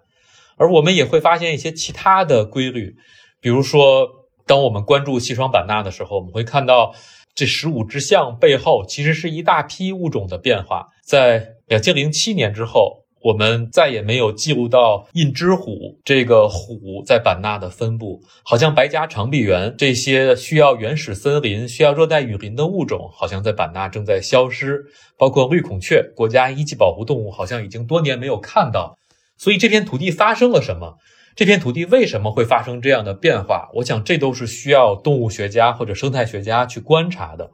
[0.57, 2.97] 而我们也会发现一些其他的规律，
[3.41, 4.21] 比如说。
[4.47, 6.95] 当我们关注西双版纳的时候，我们会看到
[7.35, 10.87] 这十五只象背后其实是一大批物种的变化。
[11.05, 18.20] 在两千零七年之后，我们再也没有记录到印支虎这个虎在版纳的分布。
[18.44, 24.85] 好像白颊长臂猿这些需要原始森林、需要热带雨林的物种，好像在版纳正在消失。
[25.16, 28.99] 包括绿孔雀，国家一级保护动物，好像已经多年没有看到。
[29.38, 30.99] 所以这片土地发生了什么？
[31.37, 33.68] 这片土地为什么会发生这样的变化？
[33.75, 37.51] 我想这都是需要动物学家或者生态学家去观察的。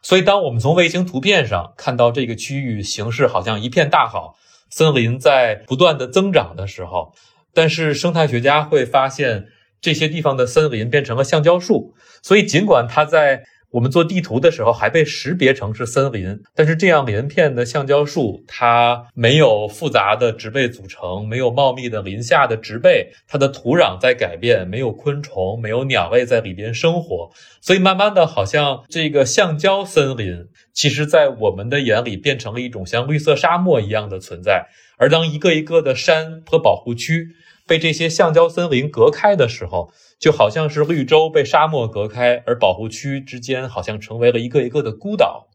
[0.00, 4.36] 所以，当我们从卫星图片上看到这个区域形势好像一片大好，
[4.70, 7.12] 森林在不断的增长的时候，
[7.52, 9.48] 但是生态学家会发现
[9.80, 11.94] 这些地方的森林变成了橡胶树。
[12.22, 34.66] 所以，尽管它在我们做地图的时候还被识别成是森林，但是这样连片的橡胶树，它没有复杂的植被组成，没有茂密的林下的植被，它的土壤在改变，没有昆虫，没有鸟类在里边生活，所以慢慢的，好像这个橡胶森林，其实在我们的眼里变成了一种像绿色沙漠一样的存在。
[34.96, 37.28] 而当一个一个的山和保护区
[37.66, 45.48] 被这些橡胶森林隔开的时候，就好像是绿洲被沙漠隔开，而保护区之间好像成为了一个一个的孤岛。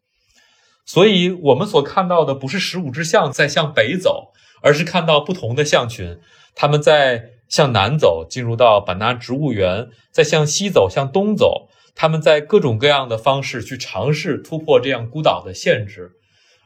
[0.86, 6.20] 所以，我们所看到的不是十五只象在向北走，而是看到不同的象群，
[6.56, 11.70] 它们在向南走，进入到版纳植物园；在向西走，向东走。
[11.96, 16.12] 它们在各种各样的方式去尝试突破这样孤岛的限制。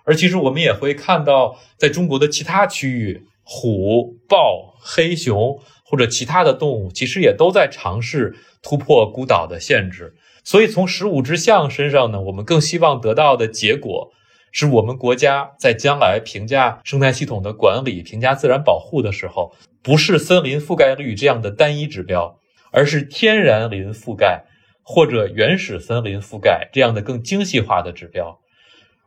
[0.06, 5.60] 而其实，我们也会看到，在中国的其他区域，虎、豹、黑熊。
[5.89, 10.13] 或者其他的动物，其实也都在尝试突破孤岛的限制。
[10.43, 14.12] 所以，从十五只象身上呢，我们更希望得到的结果，
[14.52, 22.39] 是我们国家在将来评价生态系统的管理、评价自然保护的时候，不是森林覆盖率这样的单一指标，
[22.71, 24.45] 而是天然林覆盖
[24.84, 28.39] 或者原始森林覆盖这样的更精细化的指标。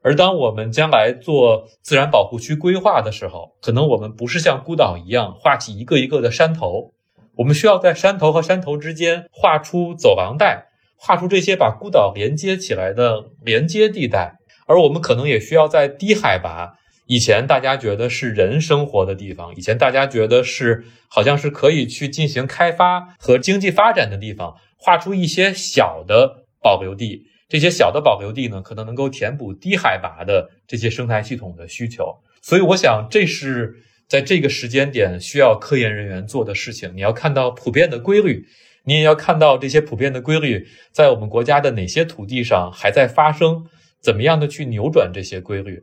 [0.03, 6.93] 而当我们将来做自然保护区规划的时候，可能我们不是像孤岛一样画起一个一个的山头，
[7.37, 14.39] 我们需要在山头和山头之间画出走廊带，画出这些把孤岛连接起来的连接地带。
[14.67, 16.75] 而我们可能也需要在低海拔，
[17.07, 27.27] 以前大家觉得是人生活的地方，以前大家觉得是好像是可以去进行开发和经济发展的地方，画出一些小的保留地。
[27.51, 33.75] 这些小的保留地呢，可能能够填补低海拔的这些生态系统的需求，所以我想这是
[34.09, 36.93] 在这个时间点需要科研人员做的事情。
[36.95, 38.47] 你要看到普遍的规律，
[38.85, 43.67] 你也要看到这些普遍的规律在我们国家的哪些土地上还在发生，
[44.01, 45.83] 怎么样的去扭转这些规律。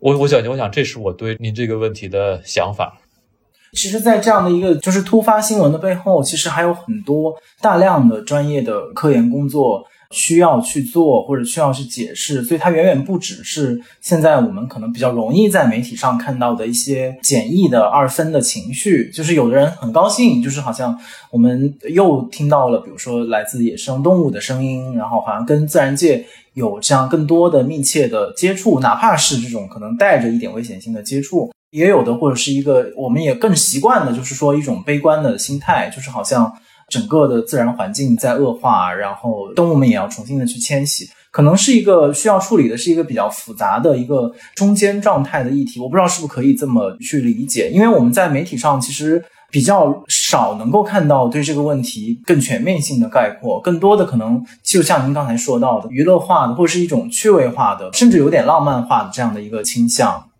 [0.00, 3.00] 我我想我想这是我对您这个问题的想法。
[3.72, 9.86] 其实，在这样的一个就是突发新闻的背后，其实还有很多大量的专业的科研工作。
[10.14, 20.96] 需要去做或者需要去解释，所以它远远不只是现在我们可能比较容易在媒体上看到的一些简易的二分的情绪，就是有的人很高兴，就是好像
[21.30, 31.52] 我们又听到了，比如说来自野生动物的声音，然后好像跟自然界有这样更多的密切的接触，哪怕是这种可能带着一点危险性的接触。
[31.70, 36.56] 也有的或者是一个我们也更习惯的，就是说一种悲观的心态，就是好像
[36.94, 41.08] 整个的自然环境在恶化，然后动物们也要重新的去迁徙。
[41.32, 45.80] 可能是一个需要处理的，是一个比较复杂的一个中间状态的议题。
[45.80, 49.20] 我不知道是不是可以这么去理解，因为我们在媒体上其实
[49.50, 60.30] 比较少能够看到对这个问题更全面性的概括，更多的可能就像您刚才说到的，娱乐化的或者是一种趣味化的，甚至有点浪漫化的这样的一个倾向。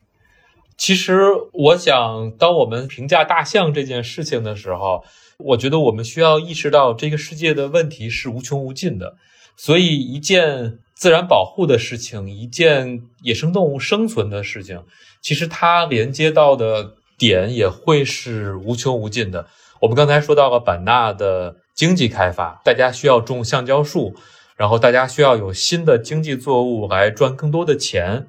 [0.77, 5.03] 其实，我想，当我们评价大象这件事情的时候，
[5.45, 9.17] 我觉得我们需要意识到，这个世界的问题是无穷无尽的，
[9.57, 10.79] 所以一件。
[10.97, 14.81] 自然保护的事情，一件野生动物生存的事情，
[15.21, 19.49] 其实它连接到的点也会是无穷无尽的。
[19.81, 24.15] 我们刚才说到了版纳的经济开发，大家需要种橡胶树，
[24.57, 28.29] 然后大家需要有新的经济作物来赚更多的钱。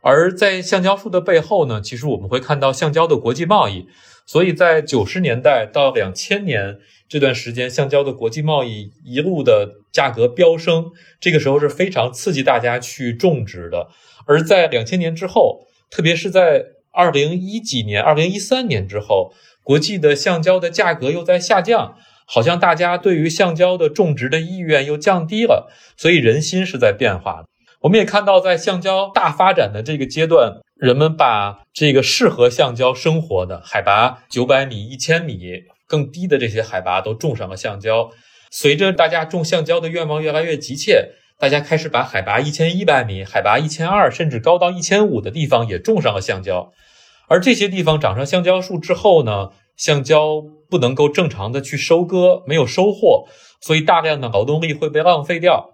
[0.00, 3.88] 而在橡胶树的背后呢，其实我们会看到橡胶的国际贸易。
[4.26, 6.78] 所以在九十年代到两千年。
[7.06, 10.86] 这段时间，橡胶的国际贸易一路的价格飙升，
[11.20, 13.88] 这个时候是非常刺激大家去种植的。
[14.26, 21.96] 而在两千年之后，特别是在二零一几年、二零一三年之后，国际的橡胶的价格又在下降，
[22.26, 27.48] 好像大家对于橡胶的种植的意愿又降低了，所以人心是在变化的。
[27.84, 35.64] 我们也看到，在橡胶大发展的这个阶段，人们把这个适合橡胶生活的海拔九百米、一千米。
[35.86, 38.08] 更低的这些海拔都种上了橡胶，
[38.50, 46.72] 随着大家种橡胶的愿望越来越急切，大家开始把海拔一千一百米、海拔一千二甚至高到一千五的地方也种上了橡胶。
[47.28, 53.28] 而这些地方长上橡胶树之后呢，橡胶不能够正常的去收割，没有收获，
[53.60, 55.73] 所以大量的劳动力会被浪费掉。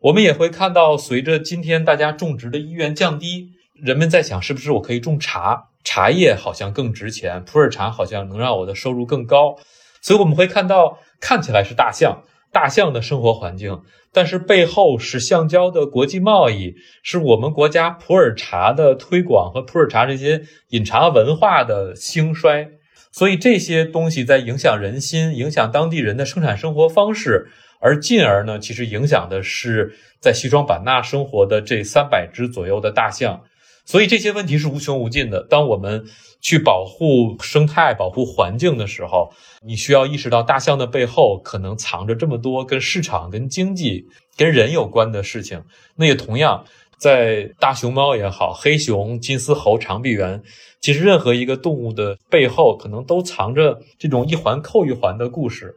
[0.00, 5.70] 我们也会看到，随着今天大家种植的意愿降低，人们在想，是不是我可以种茶？
[5.82, 9.56] 茶叶好像更值钱，普洱茶好像能让我的收入更高，
[10.00, 12.22] 所以我们会看到，看起来是大象，
[12.52, 13.82] 大象的生活环境，
[14.12, 22.68] 但是背后是橡胶的国际贸易，是我们国家普洱茶的推广和普洱茶这些饮茶文化的兴衰，
[23.10, 27.48] 所以这些东西在影响人心，影响当地人的生产生活方式，
[27.80, 33.40] 而进而呢，其实影响的是在西双版纳生活的这三百只左右的大象。
[33.84, 35.42] 所以这些问题是无穷无尽的。
[35.44, 36.04] 当我们
[36.42, 39.32] 去保护生态、保护环境的时候，
[39.64, 44.04] 你需要意识到大象的背后可能藏着这么多跟市场、跟经济、
[44.36, 45.62] 跟人有关的事情。
[45.96, 46.66] 那也同样，
[46.98, 50.42] 在大熊猫也好、黑熊、金丝猴、长臂猿，
[50.82, 55.74] 其实任何一个动物的背后，可能都藏着这种一环扣一环的故事。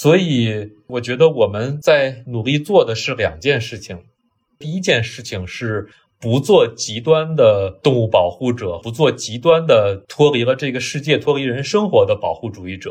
[0.00, 3.98] 所以，我觉得我们在努力做的是两件事情。
[4.56, 5.88] 第一件事情是。
[6.20, 12.90] 不做极端的动物保护者，不做极端的脱离了这个世界、脱离人生活的保护主义者。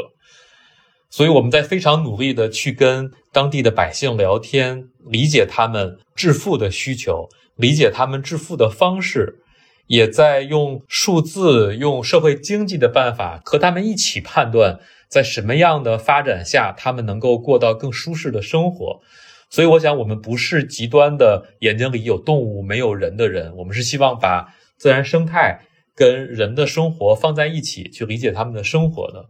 [1.10, 7.28] 所以我们在非常努力的去跟当地的百姓聊天，理解他们致富的需求，
[7.58, 9.42] 理解他们致富的方式，
[9.88, 19.02] 也在用数字、用社会经济的办法和他们一起判断，在什么样的发展下，他们能够过到更舒适的生活。
[19.50, 25.62] 所以，我想我们不是极端的眼睛里有动物没有人的人，我们是希望把自然生态
[25.96, 29.26] 跟人的生活放在一起去理解他们的生活的。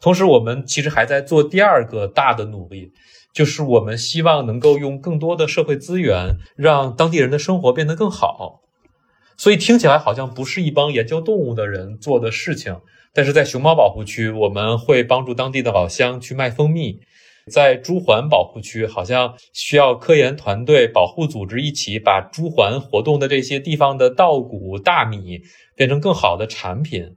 [0.00, 2.92] 同时，我们其实还在做第二个大的努力，
[3.34, 8.62] 就是我们希望能够用更多的社会资源，让当地人的生活变得更好。
[9.36, 12.76] 所以听起来好像不是一帮研究动物的人做的事情，
[13.12, 17.00] 但是在熊猫保护区，我们会帮助当地的老乡去卖蜂蜜。
[17.50, 25.40] 在朱鹮保护区，好像需要科研团队、保护组织一起把朱鹮活动的这些地方的稻谷、大米
[25.74, 27.16] 变成更好的产品。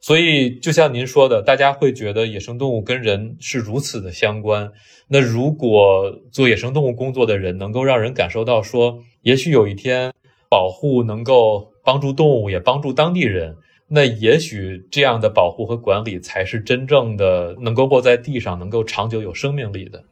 [0.00, 4.70] 所以，就像您说的，大家会觉得野生动物跟人是如此的相关。
[5.08, 10.12] 那如果做野生动物工作的人能够让人感受到说，也许有一天
[10.48, 13.56] 保护能够帮助动物，也帮助当地人。
[13.88, 20.02] 那也许这样的保护和管理才是真正的能够落在地上、能够长久有生命力的。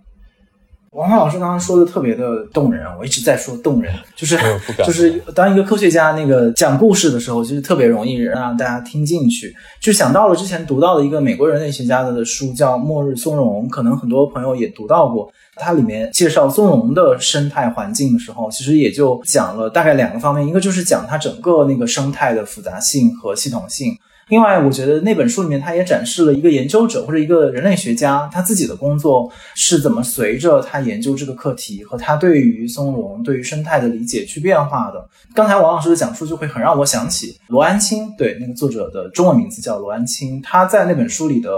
[0.93, 4.39] 王浩老师刚刚说的特别的动人，我一直在说动人，就是
[4.85, 9.55] 就是当一个科学家那个讲故事的时候，就是特别容易让大家听进去。
[9.81, 15.33] 就想到了之前读到的一个美国人类学家的书，叫《末日松茸》，可能很多朋友也读到过。
[15.57, 23.97] 它里面介绍松茸的生态环境的时候，其实也就讲了大概两个方面，一个就是讲它整个那个生态的复杂性和系统性。
[24.29, 35.07] 另外，我觉得那本书里面他也展示了一个研究者或者一个人类学家他自己的工作是怎么随着他研究这个课题和他对于松茸、对于生态的理解去变化的。
[35.35, 41.51] 刚才王老师的讲述就会很让我想起罗安清，对那个作者的中文名字叫罗安清，他在那本书里的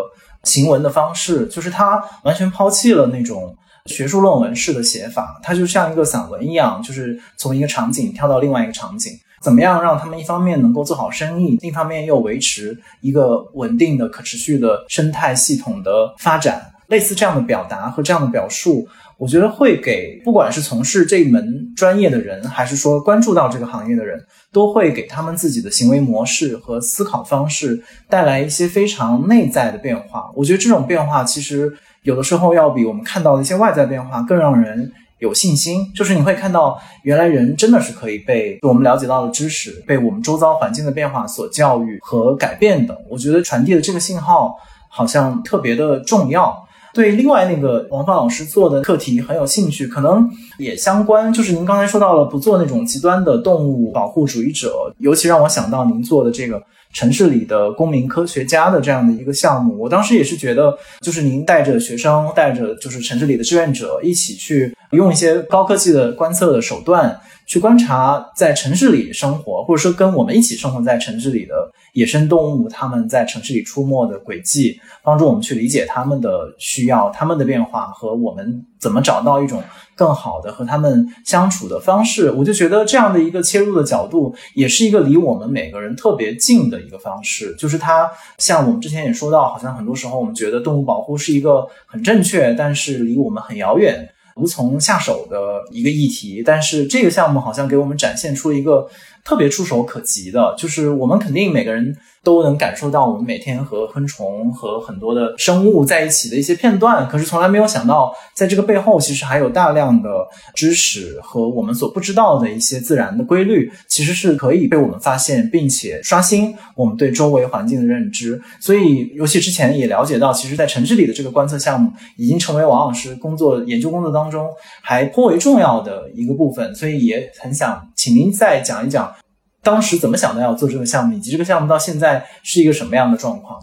[0.42, 3.56] 行文的方式，就是他完全抛弃了那种
[3.90, 9.12] 学术论文式的写法，它就像一个散文一样，就是从一个场景跳到另外一个场景。
[9.42, 16.72] 怎么样让他们一方面能够做好生意，另一方面又维持一个稳定的、可持续的生态系统的发展？
[16.86, 24.18] 类似这样的表达和这样的表述，我觉得会给不管是从事这一门专业的人，还是说关注到这个行业的人，
[24.50, 30.30] 都会给他们自己的行为模式和思考方式带来一些非常内在的变化。
[30.34, 31.74] 我觉得这种变化其实
[32.04, 34.92] 有的时候要比我们看到的一些外在变化更让人。
[35.20, 42.98] 有信心，就是你会看到，原来人真的是可以被我们了解到的知识，被我们周遭环境的变化所教育和改变的。
[43.08, 44.54] 我觉得传递的这个信号
[44.90, 46.54] 好像特别的重要。
[46.92, 50.28] 对，另外那个王芳老师做的课题很有兴趣，可能
[50.58, 51.32] 也相关。
[51.32, 56.60] 就是您刚才说到了不做那种极端的动物保护主义者，尤其让我想到您做的这个。
[56.94, 71.54] 城市里的公民科学家的这样的一个项目，我当时也是觉得，就是您带着学生，带着就是城市里的志愿者一起去用一些高科技的观测的手段，去观察在城市里生活，或者说跟我们一起生活在城市里的
[71.92, 79.62] 野生动物，它们在城市里出没的轨迹，帮助我们去理解它们的需要、它们的变化和我们怎么找到一种。
[79.96, 87.54] 更好的和它们相处的方式，我就觉得这样的一个切入的角度，也是一个离我们每个人特别近的一个方式。
[87.56, 94.04] 就是它像我们之前也说到，好像很多时候我们觉得动物保护是一个很正确，但是离我们很遥远、
[94.36, 96.42] 无从下手的一个议题。
[96.44, 98.88] 但是这个项目好像给我们展现出了一个
[99.24, 101.96] 特别触手可及的，就是我们肯定每个人。
[102.24, 110.08] 都能感受到我们每天和昆虫和很多的生物在一起的一些片段，可是从来没有想到，在这个背后其实还有大量的
[110.54, 118.40] 知识和我们所不知道的一些自然的规律，其实是可以被我们发现，并且刷新我们对周围环境的认知。
[118.58, 124.48] 所以，尤其之前也了解到，其实，在城市里的这个观测项目已经成为王老师工作研究工作当中
[124.80, 126.74] 还颇为重要的一个部分。
[126.74, 129.14] 所以，也很想请您再讲一讲。
[129.62, 133.58] 当时怎么想到要做这个项目，以及这个项目到现在是一个什么样的状况？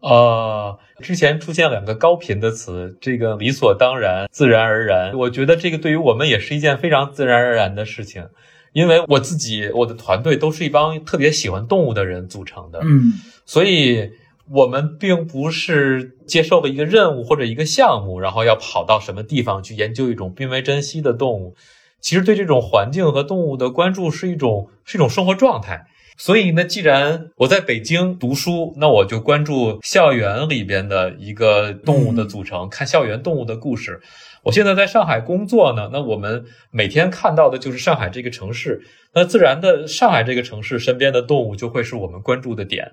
[0.00, 5.12] 呃，之前出现两个高频的词，这个理所当然、自然而然。
[5.14, 8.26] 我觉得这个对于我们也是一件非常自然而然的事情，
[8.72, 13.12] 因为我自己、我的团队都是一帮特别喜欢动物的人组成的，嗯，
[13.44, 14.10] 所以
[14.50, 21.54] 我们并不是接受了一个任务或者一个项目，然后要跑到什么地方去研究一种濒危珍稀的动物。
[22.02, 25.86] 其实对这种环境和动物的关注是一种是一种生活状态，
[26.18, 34.00] 所以呢，既然我在北京读书，那我就关注校园里边的一个动物的组成，看校园动物的故事。
[34.42, 38.82] 我现在在上海工作呢，那我们每天看到的就是上海这个城市，
[39.14, 42.90] 那自然的上海这个城市身边的动物就会是我们关注的点，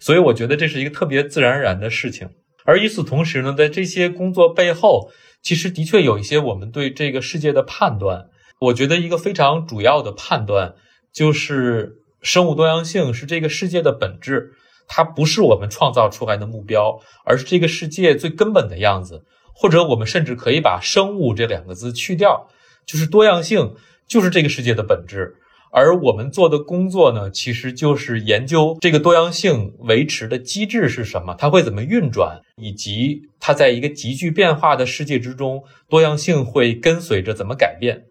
[0.00, 2.30] 所以我觉得这是一个特别自然而然的事情。
[2.64, 5.10] 而与此同时呢，在这些工作背后，
[5.42, 8.28] 其实的确有一些我们对这个世界的判断。
[8.58, 10.74] 我觉得一个非常主要的判断
[11.12, 14.52] 就是，生物多样性是这个世界的本质，
[14.88, 19.24] 它不是我们创造出来的目标，而是这个世界最根本的样子。
[19.58, 22.46] 或者我们甚至可以把“生物”这两个字去掉，
[22.84, 23.74] 就是多样性
[24.06, 25.36] 就是这个世界的本质。
[25.72, 38.04] 而我们做的工作呢，其实就是研究这个多样性维持的机制是什么，它会怎么运转，以及它在一个急剧变化的世界之中，多样性会跟随着怎么改变。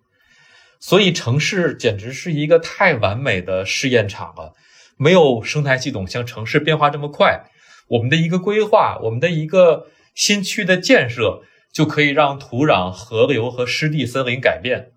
[0.79, 4.53] 所以，城市简直是一个太完美的试验场了。
[4.97, 7.45] 没有生态系统像城市变化这么快。
[7.87, 11.41] 我们的一个规划，我们的一个新区的建设，
[11.73, 14.91] 就可以让土壤、河流和湿地、森林改变。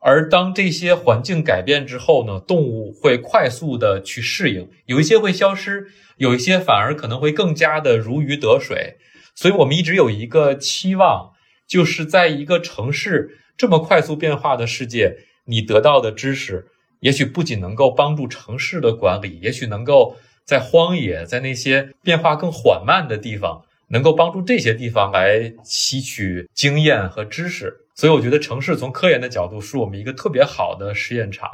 [0.00, 8.96] 而当这些环境改变之后呢，动物会快速的去适应，有一些会消失，有一些反而可能会更加的如鱼得水。
[9.34, 11.30] 所以我们一直有一个期望，
[11.68, 13.38] 就是在一个城市。
[13.58, 16.68] 这么快速变化的世界，你得到的知识，
[17.00, 27.74] 也许不仅能够帮助城市的管理，也许能够在荒野，在那些变化更缓慢的地方，能够帮助这些地方来吸取经验和知识。
[27.96, 31.50] 所以，我觉得城市从科研的角度是我们一个特别好的实验场。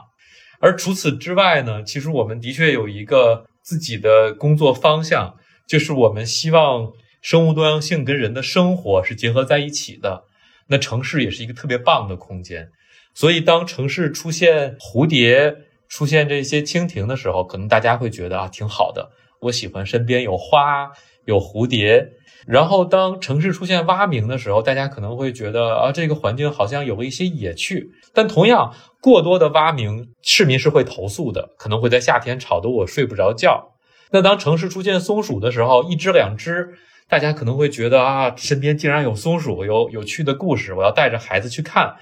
[0.61, 5.37] 而除此之外呢，其实我们的确有一个自己的工作方向，
[5.67, 6.93] 就是我们希望
[7.25, 10.25] 生物多样性跟人的生活是结合在一起的。
[10.67, 12.69] 那城市也是一个特别棒的空间，
[13.15, 15.57] 所以当城市出现蝴蝶、
[15.89, 19.11] 出现这些蜻蜓的时候，可能大家会觉得啊挺好的。
[19.41, 20.91] 我喜欢身边有花，
[21.25, 22.11] 有蝴蝶。
[22.47, 27.89] 然后当城市出现蛙鸣的时候，大家可能会觉得啊，这个环境好像有了一些野趣。
[28.13, 33.71] 但同样，过多的蛙鸣，市民是会投诉的，可能会在夏天吵得我睡不着觉。
[34.11, 36.75] 那当城市出现松鼠的时候，一只两只，
[37.09, 41.97] 大家可能会觉得啊，身边竟然有松鼠，有有趣的故事，我要带着孩子去看。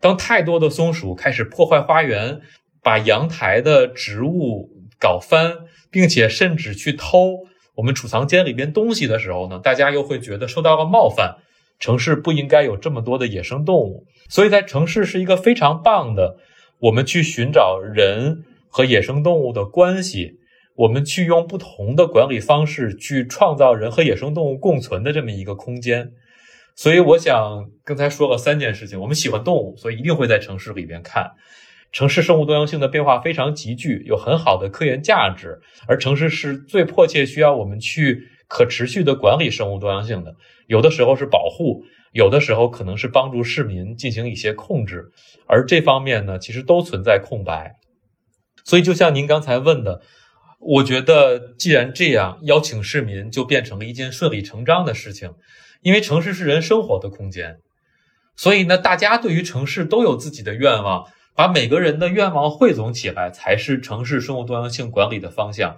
[0.00, 2.40] 当太多的松鼠开始破坏花园，
[2.82, 5.56] 把阳台的植物搞翻，
[5.90, 7.46] 并且甚至去偷。
[7.76, 11.36] 我们储藏间里边东西的时候呢，大家又会觉得受到了冒犯。
[11.78, 16.36] 城市不应该有这么多的野生动物，所以在城市是一个非常棒的，
[16.80, 20.40] 我们去寻找人和野生动物的关系，
[20.78, 26.12] 我们去用不同的管理方式去创造人和野生动物共存的这么一个空间。
[26.76, 31.32] 所以，我想刚才说了三件事情：我们喜欢动物，所以一定会在城市里边看。
[31.90, 35.58] 城市生物多样性的变化非常急剧，有很好的科研价值，
[35.88, 40.36] 而城市是最迫切需要我们去可持续的管理生物多样性的。
[40.68, 45.10] 有的时候是保护，有的时候可能是帮助市民进行一些控制，
[45.48, 47.74] 而这方面呢，其实都存在空白。
[48.64, 50.02] 所以，就像您刚才问的，
[50.58, 55.32] 我觉得既然这样，邀请市民就变成了一件顺理成章的事情，
[55.82, 57.58] 因为城市是人生活的空间，
[58.36, 61.06] 所以呢，大家对于城市都有自己的愿望。
[61.34, 65.76] 把每个人的愿望汇总起来，才是城市生物多样性管理的方向。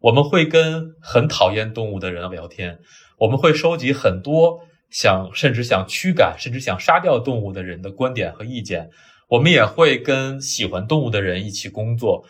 [0.00, 2.78] 我们会跟很讨厌动物的人聊天，
[3.18, 8.88] 我们会收集很多想甚至想驱赶甚至想杀掉动物的人的观点和意见。
[9.28, 12.24] 我们也会跟喜欢动物的人一起工作。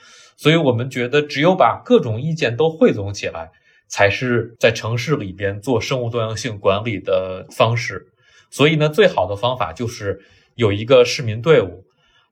[0.44, 3.50] 所以，我们觉得只有把各种意见都汇总起来，
[3.88, 8.08] 才是在城市里边做生物多样性管理的方式。
[8.50, 10.20] 所以呢，最好的方法就是
[10.54, 11.86] 有一个市民队伍。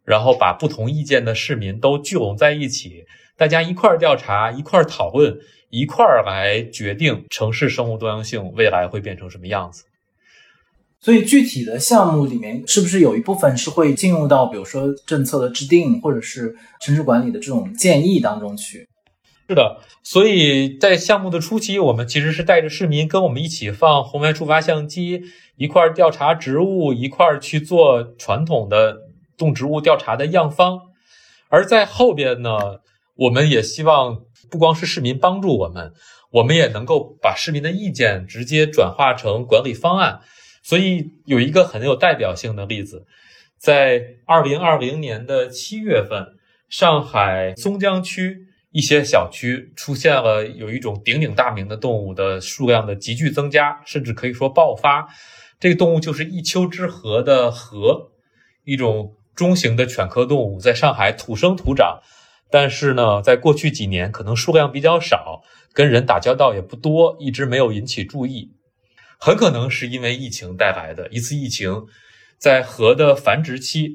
[0.05, 5.39] 然后把不同意见的市民都聚拢在一起，大家一块儿调查，一块儿讨论，
[5.71, 9.85] 一块儿来决定城市生物多样性未来会变成什么样子。
[11.03, 18.89] 所以具体的项目里面，是不是有一部分是会进入到比如说政策的制定，或者是城市管理的这种建议当中去？
[19.49, 25.23] 是的，所以在项目的初期，我们其实是带着市民跟我们一起放红外触发相机，
[25.57, 28.97] 一块儿调查植物，一块儿去做传统的。
[29.39, 30.79] 动植物调查的样方，
[31.49, 32.53] 而在后边呢，
[33.17, 35.93] 我们也希望不光是市民帮助我们，
[36.31, 40.21] 我们也能够把市民的意见直接转化成管理方案。
[40.63, 43.05] 所以有一个很有代表性的例子，
[43.59, 46.27] 在二零二零年的七月份，
[46.69, 55.09] 上海松江区一些小区出现了有一种鼎鼎大名的动物的数量的急剧增加，甚至可以说爆发。
[55.61, 58.11] 这个动物就是一丘之貉的貉，
[58.65, 59.17] 一种。
[59.35, 62.01] 中型的犬科动物在上海土生土长，
[62.51, 65.41] 但是呢，在过去几年可能数量比较少，
[65.73, 68.51] 跟人打交道也不多，一直没有引起注意。
[69.25, 71.85] 很可能是因为疫情带来的一次疫情，
[72.39, 73.95] 在河的繁殖期，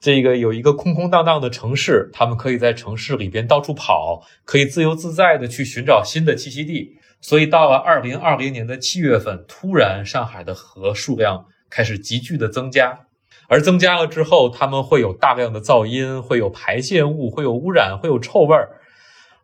[0.00, 6.96] 这个有一个空空荡荡的城市，他们可以在城市里边到处跑，可以自由自在的去寻找新的栖息地。
[7.20, 13.00] 所以到了二零二零年的七月份，突然上海的河数量开始急剧的增加。
[13.48, 18.80] 而增加了之后，它们会有大量的噪音，会有排泄物，会有污染，会有臭味儿。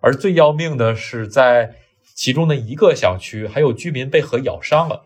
[0.01, 1.75] 而最要命的是，在
[2.15, 5.03] 其中的一个小区，还有居民被河咬伤了。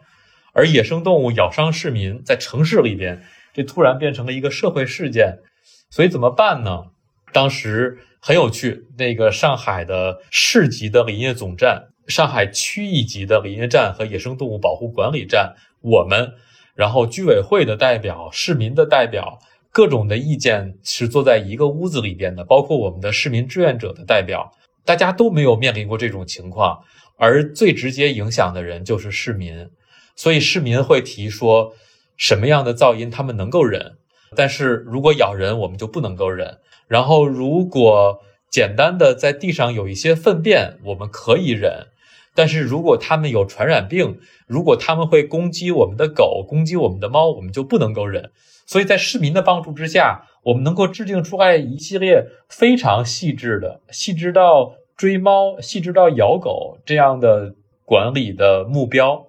[0.55, 5.38] 而野生动物咬伤市民，在城市里边，这突然变成了一个社会事件。
[5.90, 6.84] 所以怎么办呢？
[7.32, 16.32] 当时很有趣，那个上海的市级的林业总站、上海区一级的林业站和野生动物保护管理站，我们。
[16.76, 19.38] 然后居委会的代表、市民的代表，
[19.70, 24.50] 各种的意见是坐在一个屋子里边的，包括我们的市民志愿者的代表，
[24.84, 26.80] 大家都没有面临过这种情况，
[27.16, 29.68] 而最直接影响的人就是市民，
[30.16, 31.74] 所以市民会提说，
[32.16, 33.96] 什么样的噪音他们能够忍，
[34.36, 36.58] 但是如果咬人，我们就不能够忍。
[36.86, 41.88] 然后如果简单的在地上有一些粪便，我们可以忍。
[42.36, 48.30] 但是如果他们有传染病，如果他们会攻击我们的狗、攻击我们的猫，我们就不能够忍。
[48.66, 57.54] 所以在市民的帮助之下，我们能够制定出来一系列非常细致的、细致到追猫、细致到咬狗这样的
[57.84, 59.26] 管理的目标。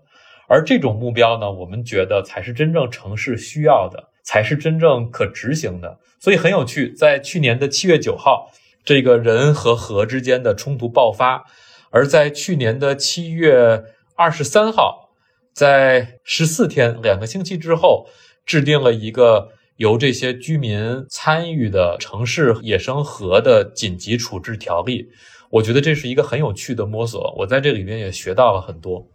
[0.47, 5.97] 而这种目标呢，我们觉得才是真正城市需要的，才是真正可执行的。
[6.19, 8.51] 所以很有趣，在去年的七月九号，
[8.83, 11.43] 这个人和河之间的冲突爆发。
[11.91, 13.83] 而在去年的七月
[14.15, 15.09] 二十三号，
[15.53, 18.07] 在十四天两个星期之后，
[18.45, 25.07] 制定了一个由这些居民参与的城市野生河的紧急处置条例。
[25.51, 29.07] 我觉得这是一个很有趣的摸索，我在这里面也学到了很多。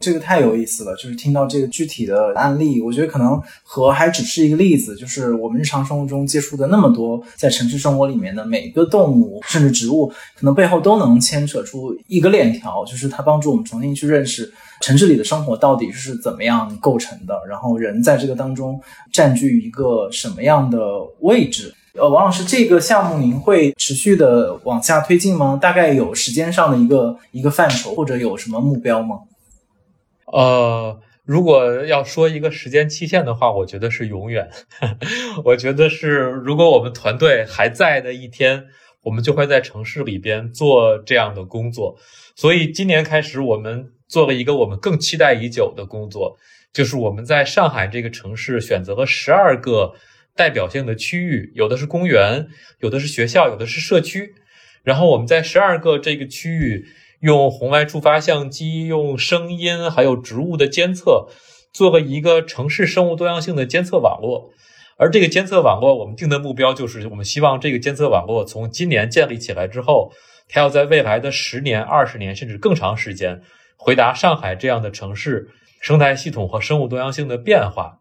[0.00, 18.80] 这个太有意思了，就是听到这个具体的案例，我觉得可能和还只是一个例子，就是我们日常生活中接触的那么多，在城市生活里面的每个动物甚至植物，可能背后都能牵扯出一个链条，就是它帮助我们重新去认识城市里的生活到底是怎么样构成的，然后人在这个当中
[19.12, 20.78] 占据一个什么样的
[21.20, 21.74] 位置。
[21.94, 25.58] 呃，王老师，这个项目您会持续的往下推进吗？
[25.60, 29.18] 大概有时间上的一个一个范畴，或者有什么目标吗？
[30.32, 34.48] 呃，如果要说一个时间期限的话，我觉得是永远。
[35.44, 38.66] 我觉得是，如果我们团队还在的一天，
[39.02, 41.98] 我们就会在城市里边做这样的工作。
[42.36, 46.38] 所以今年开始，我们做了一个我们更期待已久的工作，
[46.72, 49.94] 就是我们在上海这个城市选择了十二个
[50.36, 52.46] 代表性的区域，有的是公园，
[52.78, 54.34] 有的是学校，有的是社区。
[54.84, 56.86] 然后我们在十二个这个区域。
[57.20, 61.28] 用红外触发相机，用声音还有植物的监测，
[61.72, 64.50] 做了一个城市生物多样性的监测网络。
[64.96, 70.12] 而这个监测网络，我们定的目标就是，我们希望这个监测网络从今年建立起来之后，
[70.48, 73.42] 它要在未来的十年、二十年甚至更长时间，
[73.76, 75.48] 回答上海这样的城市
[75.80, 77.98] 生态系统和生物多样性的变化。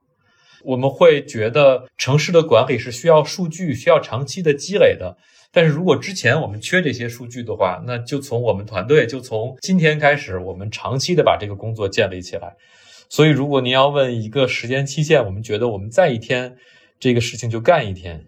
[0.65, 5.17] 我们会觉得，城市的管理是需要数据、需要长期的积累的。
[5.51, 12.55] 但是如果之前我们缺这些数据的话，那就从我们团队就从今天开始，我们长期的把这个工作建立起来。
[13.09, 16.55] 所以，如果您要问一个时间期限，我们觉得我们在一天
[16.99, 18.23] 这个事情就干一天。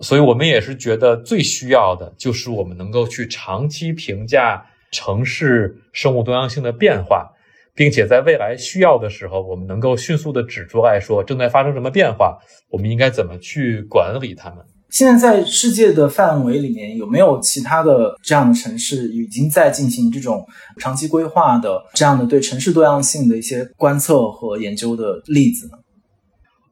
[0.00, 7.30] 所以我们也是觉得最需要的就是我们能够去长期评价城市生物多样性的变化，
[7.74, 12.38] 并且在未来需要的时候，我们能够迅速的指出来说正在发生什么变化，
[12.70, 14.64] 我们应该怎么去管理它们。
[14.90, 20.44] 现在在世界的范围里面，有没有其他的这样的城市已经在进行这种
[20.78, 25.78] 长期规划的这样的对城市多样性的一些观测和研究的例子呢？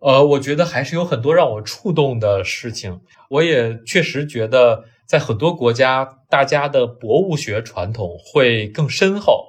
[0.01, 3.01] 呃，我觉得还是有很多让我触动的事情。
[3.31, 9.45] 我也确实觉得，在很多国家，大家的博物学传统会更深厚。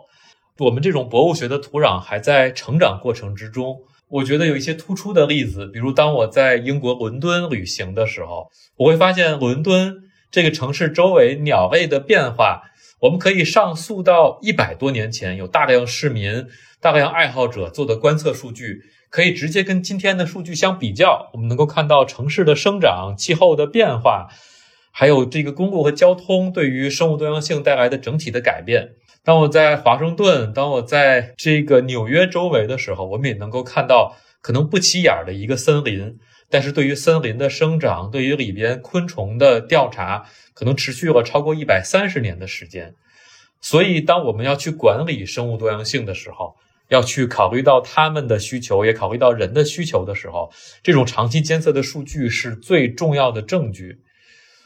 [0.59, 3.77] 我们这种博物学的土壤还在成长过程之中。
[4.09, 9.95] 我觉得有一些突出的例子，比如当我在英国伦敦旅行的时候，我会发现伦敦
[10.31, 12.63] 这个城市周围鸟类的变化，
[13.01, 16.47] 我们可以上溯到一百多年前，有大量市民、
[16.81, 18.81] 大量爱好者做的观测数据，
[19.11, 24.27] 可以直接跟今天的数据相比较，我们能够看到城市的生长、气候的变化，
[24.91, 28.95] 还有这个公路和交通对于生物多样性带来的整体的改变。
[29.23, 36.17] 当我在华盛顿，当我在这个纽约周围的时候，我们也能够看到可能不起眼的一个森林，
[36.49, 42.95] 但是对于森林的生长，对于里边昆虫的调查，可能持续了超过一百三十年的时间。
[43.61, 46.55] 所以，当我们要去管理生物多样性的时候，
[46.87, 50.49] 要去考虑到他们的需求，也考虑到人的需求的时候，
[50.81, 53.99] 这种长期监测的数据是最重要的证据。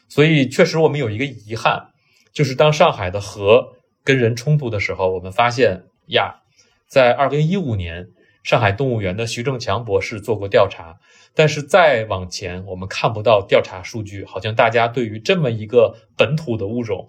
[0.08, 1.88] 所以，确实我们有一个遗憾，
[2.32, 3.74] 就是当上海的河。
[4.04, 6.42] 跟人冲突的时候，我们发现呀，
[6.88, 8.08] 在二零一五年，
[8.44, 10.98] 上海动物园的徐正强博士做过调查，
[11.34, 17.08] 但是再往前，我们看不到调查数据，好像大家对于这么一个本土的物种，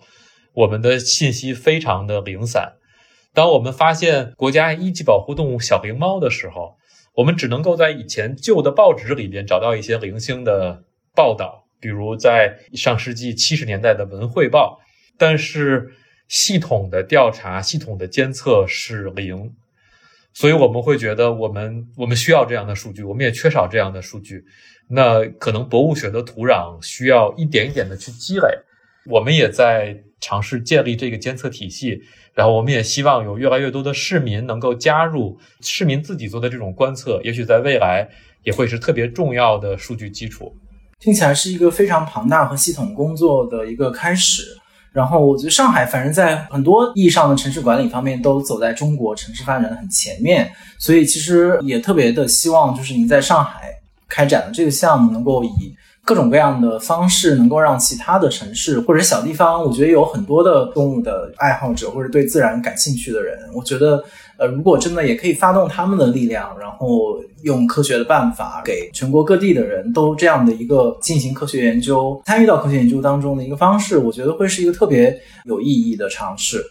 [0.53, 2.75] 我们的信息非常的零散。
[3.33, 6.77] 当我们发现国家一级保护动物小灵猫的时候，
[7.17, 10.85] 我们只能够在以前旧的报纸里边找到一些零星的
[11.17, 14.79] 报道，比如在上世纪七十年代的《文汇报》，
[15.19, 15.95] 但是。
[16.29, 19.53] 系统的调查、系统的监测是零，
[20.33, 24.45] 所以我们会觉得我们我们需要这样的数据，我们也缺少这样的数据。
[24.89, 28.49] 那可能博物学的土壤需要一点一点的去积累。
[29.07, 32.01] 我们也在尝试建立这个监测体系，
[32.33, 38.09] 然后我们也希望有越来越多的市民能够加入，市民自己做的这种观测，也许在未来
[38.43, 40.57] 也会是特别重要的数据基础。
[40.99, 44.43] 听起来是一个非常庞大和系统工作的一个开始。
[44.95, 53.75] 然后我觉得上海，反正在很多意义上的城市管理方面都走在中国城市发展的很前面，所以其实也特别的希望，就是您在上海
[54.09, 55.51] 开展的这个项目，能够以
[56.05, 64.03] 各种各样的方式，能够让其他的城市或者小地方，我觉得有很多的动物的爱好者或者对自然感兴趣的人，我觉得。
[64.39, 76.65] 呃，如果真的也可以发动他们的力量，然后用科学的办法给全国各地的人都这样的一个进行科学研究、参与到科学研究当中的一个方式，我觉得会是一个特别有意义的尝试。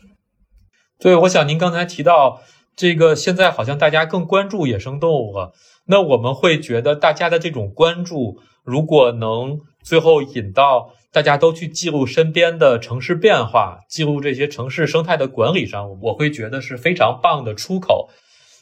[0.99, 2.41] 对，我想您刚才提到
[2.75, 5.53] 这个，现在好像大家更关注野生动物了，
[5.87, 18.09] 那我们会觉得大家的这种关注，如果能最后引到大家都去记录身边的城市变化，记录这些城市生态的管理上，我会觉得是非常棒的出口。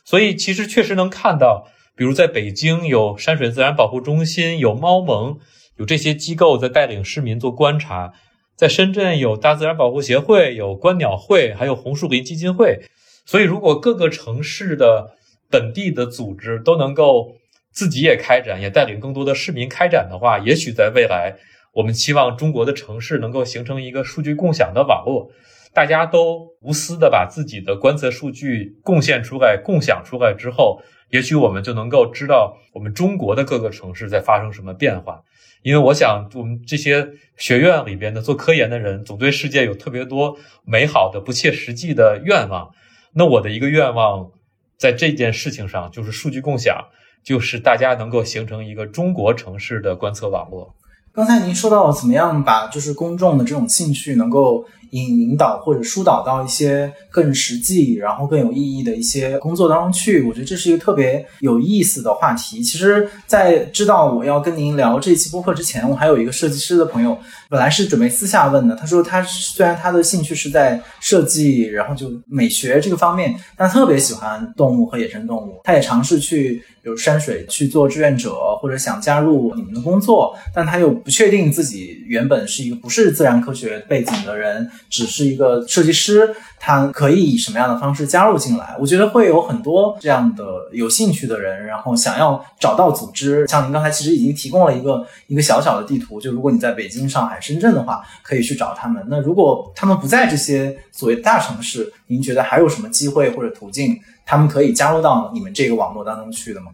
[0.03, 5.39] 所以其实确实能看到，比如在北京有山水自然保护中心，有猫盟，
[5.77, 8.11] 有这些机构在带领市民做观察；
[8.57, 12.81] 在深圳有大自然保护协会，有观鸟会，还有红树林基金会。
[13.25, 15.11] 所以如果各个城市的
[15.49, 17.37] 本地的组织都能够
[17.71, 21.37] 自己也开展，也带领更多的市民开展的话，也许在未来，
[21.73, 25.31] 我们期望中国的城市能够形成一个数据共享的网络。
[25.73, 35.21] 大家都无私的把自己的观测数据贡献出来、共享出来之后，也许我们就能够知道我们中国的各个城市在发生什么变化。
[35.61, 37.07] 因为我想，我们这些
[37.37, 42.73] 学院里边的做科研的人，总对世界有特别多美好的、不切实际的愿望。
[43.13, 44.31] 那我的一个愿望，
[44.75, 46.89] 在这件事情上，就是数据共享，
[47.23, 50.75] 就是大家能够形成一个中国城市的观测网络。
[51.13, 54.65] 刚才您说到怎么样把就是公众的这种兴趣能够。
[54.91, 62.61] 引引导或者疏导到一些更实际、然后更有意义的一些工作当中去，我觉得这是一个特别有意思的话题。
[62.61, 67.17] 其实，在知道我要跟您聊这期播客之前，我还有一个设计师的朋友，
[67.49, 68.75] 本来是准备私下问的。
[68.75, 75.59] 他说，他虽然他的兴趣是在设计，然后就美学这个方面，但特别喜欢动物和野生动物。
[75.63, 76.63] 他也尝试去。
[76.83, 88.75] 比如山水去做志愿者，或者想加入你们的工作，但他又不确定自己原本是一个不是自然科学背景的人，只是一个设计师，他可以以什么样的方式加入进来？
[88.79, 93.47] 我觉得会有很多这样的有兴趣的人，然后想要找到组织。
[93.47, 99.05] 像您刚才其实已经提供了一个一个小小的地图，就如果你在北京、上海、深圳的话，可以去找他们。
[99.09, 103.97] 那如果他们不在这些所谓大城市，您觉得还有什么机会或者途径？
[104.25, 106.71] 他们可以加入到你们这个网络当中去的吗？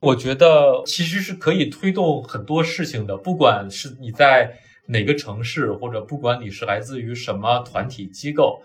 [0.00, 4.52] 我觉得其实是可以推动很多事情的，不管是你在
[4.88, 8.62] 哪个城市，或者不管你是来自于什么团体机构。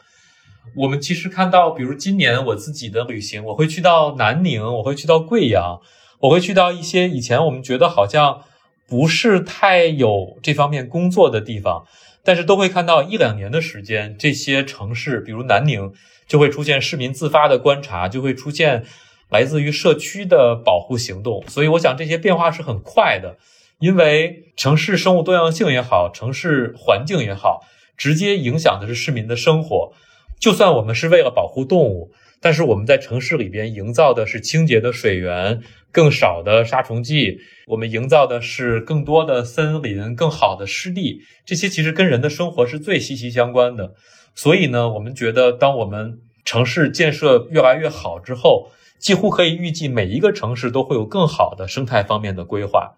[0.76, 5.80] 我们其实看到，比如今年我自己的旅行，我会去到南宁，我会去到贵阳，
[6.20, 8.42] 我会去到一些以前我们觉得好像
[8.88, 11.86] 不是太有这方面工作的地方，
[12.24, 15.94] 但是都会看到一两年的时间，这些城市，比如南宁。
[16.26, 18.86] 就会出现市民自发的观察，就会出现
[19.30, 21.44] 来自于社区的保护行动。
[21.50, 23.38] 所以，我想这些变化是很快的，
[23.84, 27.60] 因为城市生物多样性也好，城市环境也好，
[27.98, 29.92] 直接影响的是市民的生活。
[30.40, 35.60] 就算我们是为了保护动物，但是我们在城市里边营造的是清洁的水源、
[35.92, 43.96] 更少的杀虫剂，我们营造的是更多的森林、更好的湿地，这些其实跟人的生活是最息息相关的。
[44.34, 52.96] 所以呢，我们觉得，当我们城市建设越来越好之后，几乎可以预计每一个城市都会有更好的生态方面的规划。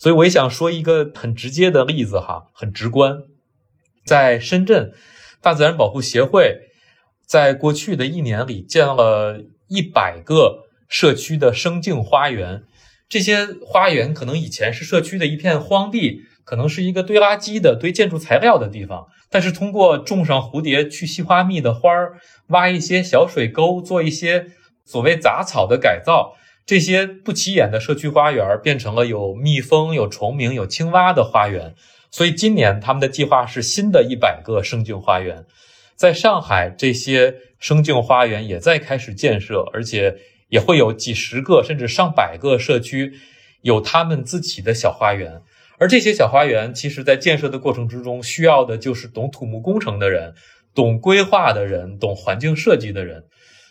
[0.00, 3.18] 所以我也想说一个很直接的例子哈，很直观，
[4.06, 4.94] 在深圳，
[5.42, 6.70] 大自然保护协会
[7.26, 12.62] 在过去的一年里建了一百个社区的生境花园。
[13.10, 19.06] 这些花园可能以前是社区的一片荒地，可能是一个堆垃圾的、堆建筑材料的地方。
[19.28, 22.14] 但是通过种上蝴蝶去吸花蜜的花儿，
[22.46, 24.46] 挖一些小水沟，做一些
[24.86, 26.36] 所谓杂草的改造，
[26.66, 31.74] 这些不起眼的社区花园变成了有蜜蜂、有虫鸣、有青蛙的花园。
[32.10, 35.44] 所以今年他们的计划是新的一百个生境花园。
[35.96, 40.16] 在上海，这些生境花园也在开始建设，而且
[40.48, 43.12] 也会有几十个甚至上百个社区
[43.62, 45.42] 有他们自己的小花园。
[45.78, 50.34] 而这些小花园，其实在建设的过程之中，需要的就是懂土木工程的人，
[50.74, 53.24] 懂规划的人，懂环境设计的人。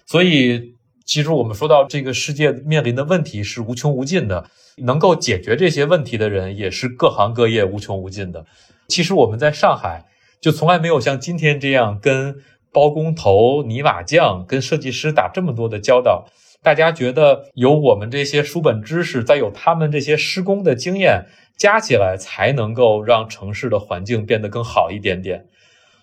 [0.06, 0.76] 所以，
[1.10, 4.48] 其实我们说到这个世界面临的问题是无穷无尽的，
[4.78, 8.46] 能够解决这些问题的人也是各行各业无穷无尽的。
[8.88, 10.06] 其实我们在上海
[10.40, 12.36] 就从来没有像今天这样跟
[12.72, 16.30] 包工头、泥瓦匠、跟设计师打这么多的交道。
[16.62, 21.26] 大家觉得有我们这些书本知识，再有他们这些施工的经验。
[21.58, 25.48] 加起来才能够让城市的环境变得更好一点点。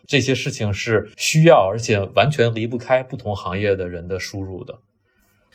[0.09, 4.81] 这些事情是需要，而且完全离不开不同行业的人的输入的。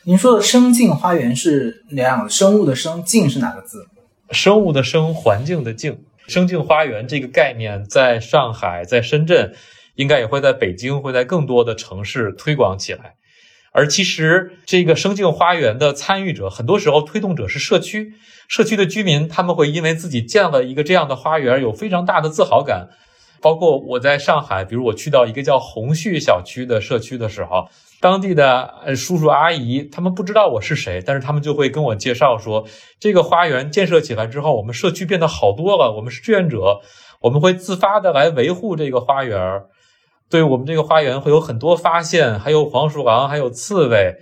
[0.04, 3.86] 您说的“生境花园”是两生物的“生”，境是哪个字？
[4.32, 6.02] 生物的“生”，环境的“境”。
[6.26, 9.54] 生境花园这个概念，在上海、在深圳，
[9.94, 13.14] 应该也会在北京，会在更多的城市推广起来。
[13.70, 18.14] 而其实，这个生境花园的参与者，很多时候推动者是社区。
[18.48, 22.88] 社区的居民，他们会因为自己建了一个这样的花园，有非常大的自豪感。
[23.42, 27.66] 包括我在上海，比如我去到一个叫红旭小区的社区的时候，
[28.00, 32.64] 当地的呃叔叔阿姨他们不知道我是谁，但是他们就会跟我介绍说，
[33.00, 36.80] 这个花园建设起来之后，我们社区变得好多了，我们是志愿者，
[37.20, 39.62] 我们会自发的来维护这个花园。
[40.30, 44.14] 对我们这个花园会有很多发现，还有黄鼠狼，还有刺猬，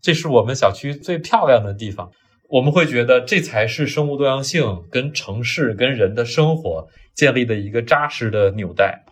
[0.00, 2.10] 这是我们小区最漂亮的地方。
[2.48, 6.86] 我们会觉得这才是生物多样性跟城市跟人的生活
[7.16, 9.02] 建立的一个扎实的纽带。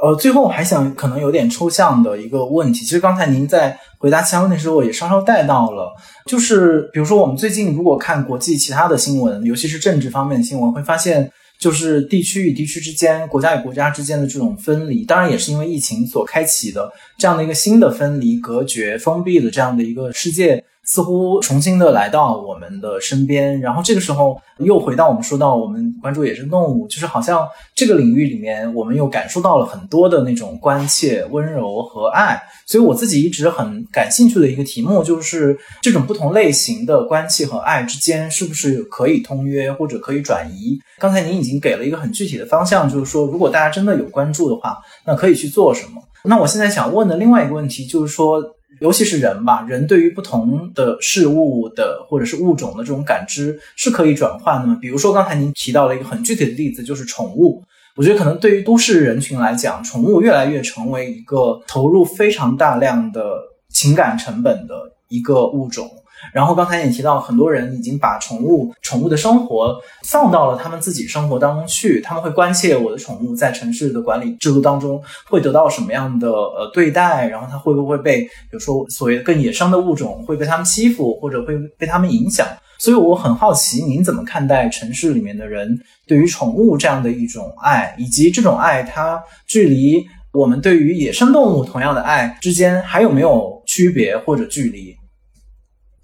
[0.00, 5.96] 呃，最后我还想可能有点抽象的一个问题，其实刚才您在回答其他问题的时候也稍稍带到了，
[6.26, 11.32] 就是比如说我们最近如果看国际其他的新闻，尤其是政治方面的新闻，会发现。
[11.56, 20.62] 就是地区与地区之间、国家与国家之间的这种分离，当然也是因为疫情所开启的这样的一个新的分离、隔绝、封闭的这样的一个世界。
[20.84, 32.40] 似乎重新的来到我们的身边，然后这个时候又回到我们说到我们关注野生动物，就是好像这个领域里面我们又感受到了很多的那种关切、温柔和爱。
[32.66, 40.78] 所以我自己一直很感兴趣的一个题目就是这种不同类型的关系和爱之间是不是可以通约或者可以转移？
[40.98, 46.02] 刚才您已经给了一个很具体的方向，就是说如果大家真的有关注的话，那可以去做什么？
[46.24, 48.42] 那我现在想问的另外一个问题就是说。
[48.84, 54.74] 尤其是人吧，人对于不同的事物的或者是物种的这种感知是可以转换的？
[54.74, 57.64] 比如说刚才您提到了一个很具体的例子，就是宠物。
[57.96, 64.74] 我觉得可能对于都市人群来讲，宠物越来越成为一个投入非常大量的情感成本的
[65.08, 65.90] 一个物种。
[66.32, 69.76] 然后刚才也提到，很多人已经把宠物、宠物的生活
[70.08, 72.00] 放到了他们自己生活当中去。
[72.00, 82.46] 他们会关切我的宠物在城市的管理制度当中会得到什么样的呃对待，然后它会不会被，比如说所谓更野生的物种会被他们欺负，或者会被他们影响。
[82.78, 94.94] 所以我很好奇，您怎么看待城市里面的人对于宠物这样的一种爱，以及这种爱它距离我们对于野生动物同样的爱之间还有没有区别或者距离？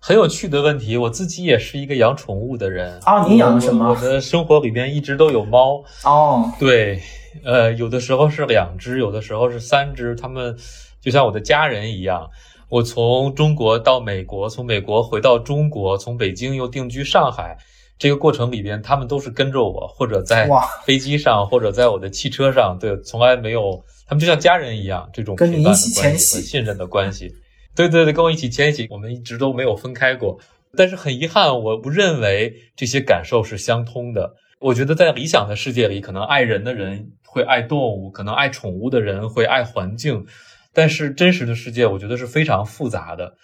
[0.02, 3.26] 很有趣的问题，我自己也是一个养宠物的人啊。
[3.28, 3.90] 你养什么？
[3.90, 6.50] 我的生活里边一直都有猫哦。
[6.58, 6.98] 对，
[7.44, 10.56] 呃，有的时候是两只，有的时候是三只，它们
[11.02, 12.28] 就像我的家人一样。
[12.70, 17.58] 我从中国到美国，从美国回到中国，从北京又定居上海，
[17.98, 20.48] 这个过程里边，他们都是跟着我，或者在
[20.86, 22.78] 飞机上，或者在我的汽车上。
[22.80, 27.30] 对，从来没有，他们就像家人一样，这种跟你一起迁徙、信任的关系。
[27.74, 30.38] 对对对，跟我一起迁徙，我们一直都没有分开过。
[30.76, 34.34] 但是很遗憾，我不认为这些感受是相通的。
[34.60, 40.26] 我觉得在理想的世界里，可能爱人的人会爱动物，可能爱宠物的人会爱环境。
[40.72, 43.34] 但是真实的世界，我觉得是非常复杂的。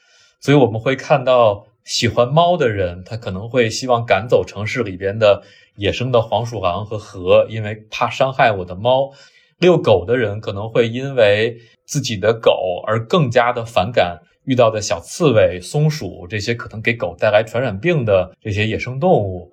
[0.40, 5.42] 所以我们会看到，喜欢猫的人，他可能会希望赶走城市里边的
[5.76, 9.10] 野生的黄鼠狼和河，因为怕伤害我的猫。
[9.58, 11.56] 遛狗的人可能会因为
[11.86, 19.52] 自己的狗而更加的反感遇到的小刺猬、松鼠这些可能给狗带来传染病的这些野生动物。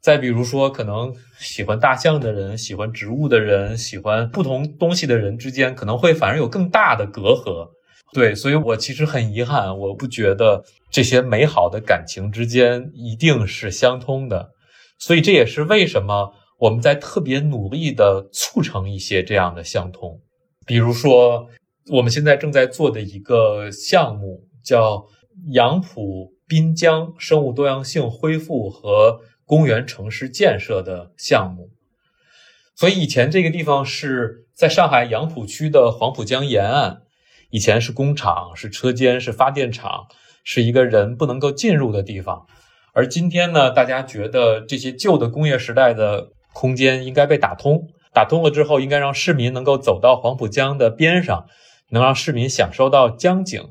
[0.00, 7.68] 再比如说，可能喜欢大象的人、喜欢植物的人、喜欢不同东西的人之间，可能会反而有更大的隔阂。
[8.12, 14.50] 对，所以我其实很遗憾，我不觉得这些美好的感情之间一定是相通的。
[14.98, 16.32] 所以这也是为什么。
[16.60, 20.20] 我们在特别努力的促成一些这样的相通，
[20.64, 21.48] 比如说
[21.90, 25.06] 我们现在正在做的一个项目叫
[25.52, 31.70] 杨浦滨江生物多样性恢复和公园城市建设的项目。
[32.74, 37.02] 所以以前这个地方是在上海杨浦区的黄浦江沿岸，
[37.50, 40.06] 以前是工厂、是车间、是发电厂，
[40.42, 42.46] 是一个人不能够进入的地方。
[42.92, 46.30] 而今天呢，大家觉得这些旧的工业时代的。
[46.54, 51.46] 空间应该被打通，打通了之后，应该让市民能够走到黄浦江的边上，
[51.94, 53.62] 能让市民享受到江景。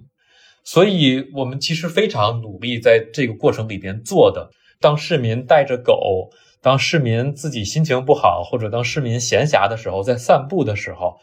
[0.66, 4.50] 所以，我们其实非常努力在这个过程里边做的。
[4.80, 6.30] 当市民带着狗，
[6.62, 11.18] 当市民自己心情不好，或者当市民闲暇的时候，在散步的时候，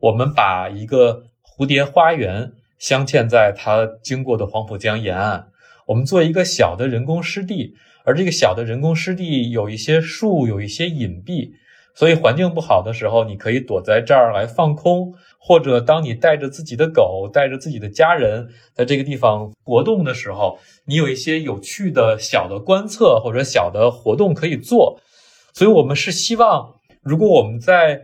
[0.00, 5.48] 我们把一个蝴蝶花园镶嵌在它经过的黄浦江沿岸，
[5.86, 7.74] 我们做一个小的人工湿地。
[8.06, 11.50] 而这个小的人工湿地有一些树，有一些隐蔽，
[11.94, 15.12] 所以环境不好的时候，你可以躲在这儿来放空，
[15.46, 25.00] 或者当你带着自己的狗，带着自己的家人在这个地方活动的时候，你有一些有趣的小的观测或者小的活动可以做。
[25.54, 28.00] 所以，我们是希望，如果我们在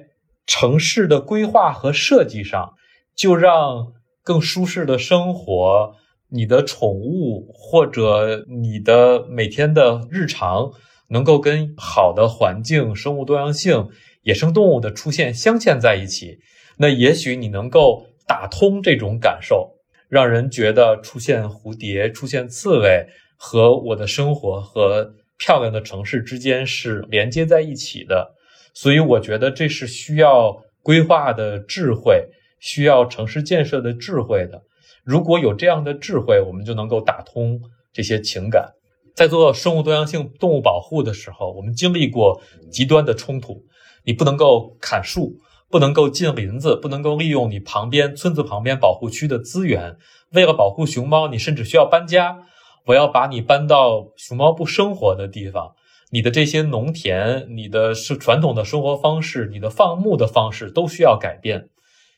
[0.47, 2.75] 城市的规划和设计上，
[3.17, 5.97] 就让更舒适的生活。
[6.35, 10.73] 你的宠物或者你的每天的日常
[11.09, 13.91] 能够跟好的环境、生物多样性、
[14.23, 16.39] 野生动物的出现镶嵌在一起，
[16.83, 19.71] 那也许你能够打通这种感受，
[20.09, 23.07] 让人觉得出现蝴蝶、出现刺猬
[23.37, 28.35] 和我的生活和漂亮的城市之间是连接在一起的。
[28.75, 32.27] 所以，我觉得这是需要规划的智慧，
[32.59, 34.61] 需要城市建设的智慧的。
[35.05, 37.61] 如果有这样的智慧，我们就能够打通
[37.93, 38.73] 这些情感。
[39.15, 43.63] 在做生物多样性、动物保护的时候，我们经历过极端的冲突。
[44.05, 45.37] 你不能够砍树，
[45.73, 49.97] 不能够进林子，不能够利用你旁边村子旁边保护区的资源。
[50.33, 52.43] 为了保护熊猫，你甚至需要搬家。
[52.87, 55.73] 我要把你搬到熊猫不生活的地方。
[56.11, 61.71] 你的这些农田，你的是传统的生活方式，你的放牧的方式都需要改变。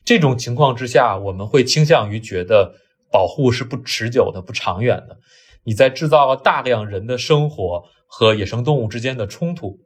[0.03, 2.73] 这种情况之下，我们会倾向于觉得
[3.09, 5.17] 保护是不持久的、不长远的。
[5.63, 9.79] 你在制造了大量人的生活和野生动物之间的冲突，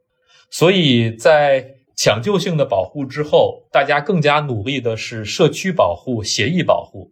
[0.50, 7.10] 所以在抢救性的保护之后，大家更加努力的是社区保护、协议保护。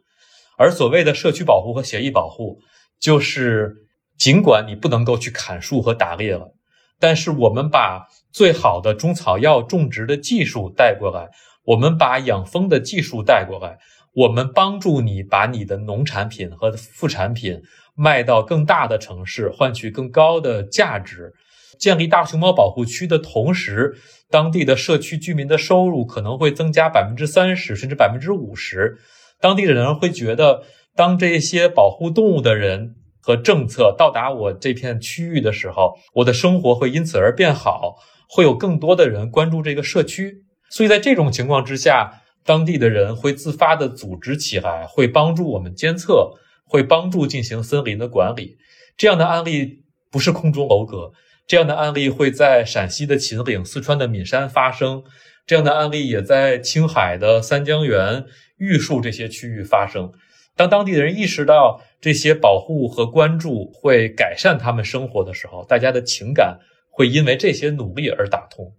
[0.56, 2.60] 而所谓的社区保护和协议保护，
[2.98, 3.76] 就是
[4.16, 6.54] 尽管你不能够去砍树和打猎了，
[6.98, 11.28] 但是我们把最好的中草药种植的技术带过来。
[11.64, 13.76] 我们把养蜂的技术带过来，
[14.14, 17.60] 我们帮助你把你的农产品和副产品
[17.94, 21.34] 卖到更大的城市，换取更高的价值。
[21.78, 23.96] 建立大熊猫保护区的同时，
[24.30, 28.98] 当地的社区居民的收入可能会增加百分之三十甚至百分之五十。
[29.40, 30.62] 当地的人会觉得，
[30.94, 37.96] 当这些保护动物的人和政策到达我这片区域的时候，我的生活会因此而变好，
[38.28, 40.44] 会有更多的人关注这个社区。
[40.70, 46.32] 所以在这种情况之下，当地的人会自发的组织起来，会帮助我们监测，
[46.66, 48.56] 会帮助进行森林的管理。
[48.96, 51.12] 这样的案例不是空中楼阁，
[51.48, 55.02] 这样的案例会在陕西的秦岭、四川的岷山发生，
[55.46, 58.26] 这样的案例也在青海的三江源、
[58.58, 60.12] 玉树这些区域发生。
[60.54, 66.58] 当当地的人意识到这些保护和关注会改善他们生活的时候，大家的情感
[66.90, 68.70] 会因为这些努力而打通。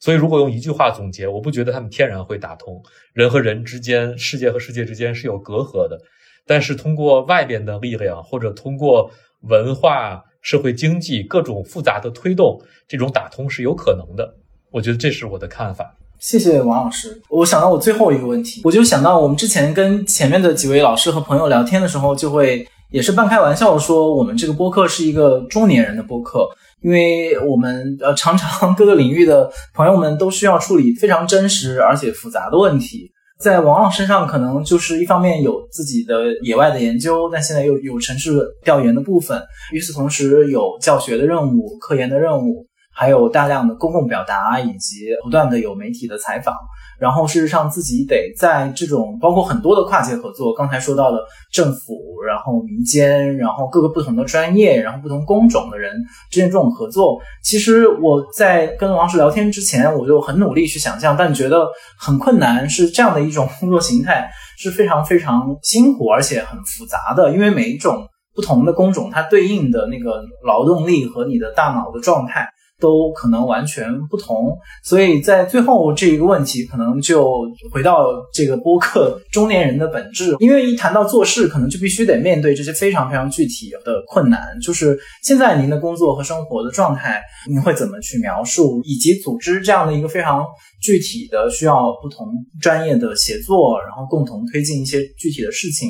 [0.00, 5.96] 所以，如果用一句话总结，我不觉得他们天然会打通人和人之间、世界和世界之间是有隔阂的。
[6.44, 9.12] 但是，通过外边的力量，或者通过
[9.42, 14.32] 文化、社会、经济各种复杂的推动，这种打通是有可能的。
[14.70, 15.92] 我觉得这是我的看法。
[16.20, 17.20] 谢谢王老师。
[17.28, 26.48] 我想到我最后一个问题，我就想到我们之前跟前面的几位老师和朋友聊天的时候，就会也是半开玩笑说，我们这个播客是一个中年人的播客。
[26.80, 38.32] 因为我们呃常常各个领域的朋友们都需要处理非常真实而且复杂的问题，在王老身上可能就是一方面有自己的野外的研究，但现在又有城市
[38.64, 46.54] 调研的部分，与此同时有教学的任务、科研的任务，还有大量的公共表达以及不断的有媒体的采访。
[46.98, 51.18] 然后，事实上自己得在这种包括很多的跨界合作，刚才说到的
[51.52, 55.92] 政府，然后民间，然后各个不同的专业，然后不同工种的人
[56.30, 61.66] 之间这种合作，其实我在跟王石聊天之前，我就很努力去想象，但觉得
[61.98, 62.68] 很困难。
[62.68, 72.48] 是这样的一种工作形态，是非常非常辛苦而且很复杂的，因为每一种不同的工种，它对应的那个劳动力和你的大脑的状态。
[72.78, 80.36] 都可能完全不同，所以在最后这一个问题，可能就回到这个播客中年人的本质。
[80.40, 84.58] 因为一谈到做事，可能就必须得面对这些非常非常具体的困难。
[84.60, 88.80] 就是现在您的工作和生活的状态，您会怎么去描述？
[88.84, 90.44] 以及组织这样的一个非常
[90.82, 92.28] 具体的、需要不同
[92.60, 95.88] 专业的协作，然后共同推进一些具体的事情，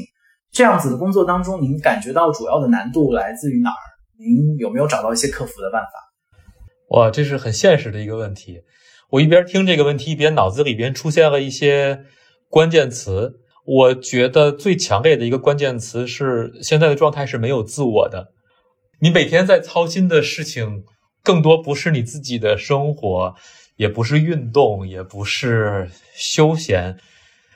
[0.53, 3.82] 这样子的工作当中，您感觉到主要的难度来自于哪儿？
[4.18, 6.05] 您有没有找到一些克服的办法？
[6.97, 8.62] 哇，这是很现实的一个问题。
[9.11, 12.05] 我一边听这个问题，一边脑子里边出现了一些
[12.49, 13.34] 关键词。
[13.66, 18.32] 我觉得最强烈的一个关键词是现在的状态是没有自我的。
[19.01, 20.84] 你每天在操心的事情，
[21.22, 23.34] 更多不是你自己的生活，
[23.76, 26.97] 也不是运动，也不是休闲。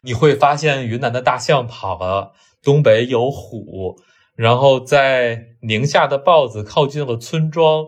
[0.03, 3.97] 你会发现云南的大象跑了，东北有虎，
[4.37, 7.87] 然后在宁夏的豹子靠近了村庄。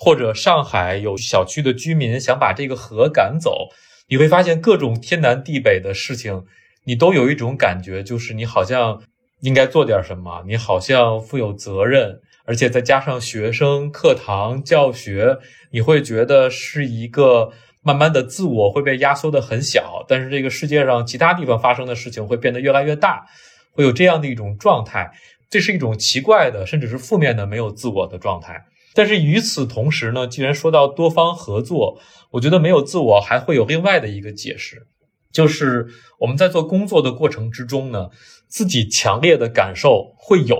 [0.00, 3.68] 或者上海有小区的居民想把这个河赶走，
[4.08, 6.44] 你会发现各种天南地北的事情，
[6.84, 9.02] 你都有一种感觉，就是你好像
[9.40, 15.38] 应该做点什么，你好像负有责任，而且再加上学生、课堂、教学，
[15.72, 17.50] 你会觉得是一个
[17.82, 23.26] 慢慢的自我会被压缩的很小，但是这个世界上其他地方发生的事情会变得越来越大，
[23.72, 25.10] 会有这样的一种状态，
[25.50, 28.64] 这是一种奇怪的，甚至是负面的没有自我的状态。
[28.98, 32.00] 但是与此同时呢，既然说到多方合作，
[32.32, 34.88] 我觉得没有自我还会有另外的一个解释，
[35.30, 35.86] 就是
[36.18, 38.08] 我们在做工作的过程之中呢，
[38.48, 40.58] 自己强烈的感受会有，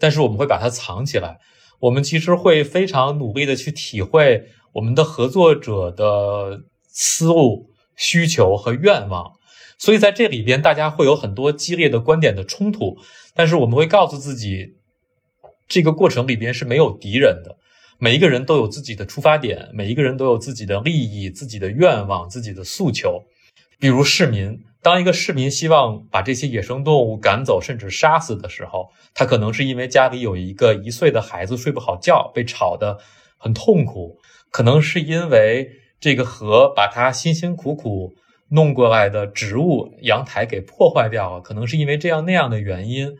[0.00, 1.38] 但是我们会把它藏起来。
[1.78, 9.30] 我们其实会非常努力的去体会我们的合作者的思路、需求和愿望，
[9.78, 12.96] 所以在这里边大家会有很多激烈的观点的冲突，
[13.32, 14.74] 但是我们会告诉自己，
[15.68, 17.58] 这个过程里边是没有敌人的。
[17.98, 23.24] 每一个人都有自己的出发点，每一个人都有自己的利益、自己的愿望、自己的诉求。
[23.78, 32.98] 比如市民，当一个市民希望把这些野生动物赶走，甚至杀死的时候，他可能是因为家里有一个一岁的孩子睡不好觉，被吵得
[33.38, 34.18] 很痛苦；
[34.50, 38.14] 可能是因为这个河把他辛辛苦苦
[38.50, 43.16] 弄过来的植物阳台给破坏掉了，可能是因为这样那样的原因。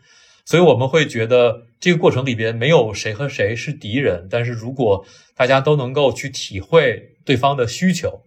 [0.47, 5.05] 所以我们会觉得这个过程里边没有谁和谁是敌人，但是如果
[5.35, 8.21] 大家都能够去体会对方的需求，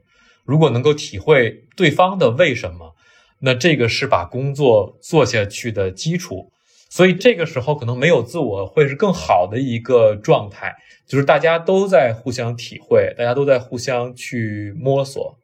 [0.45, 2.95] 如果能够体会对方的为什么，
[3.39, 6.53] 那这个是把工作做下去的基础。
[6.91, 10.75] 所以这个时候可能没有自我会是更好的一个状态，
[11.09, 15.39] 就是大家都在互相体会，大家都在互相去摸索。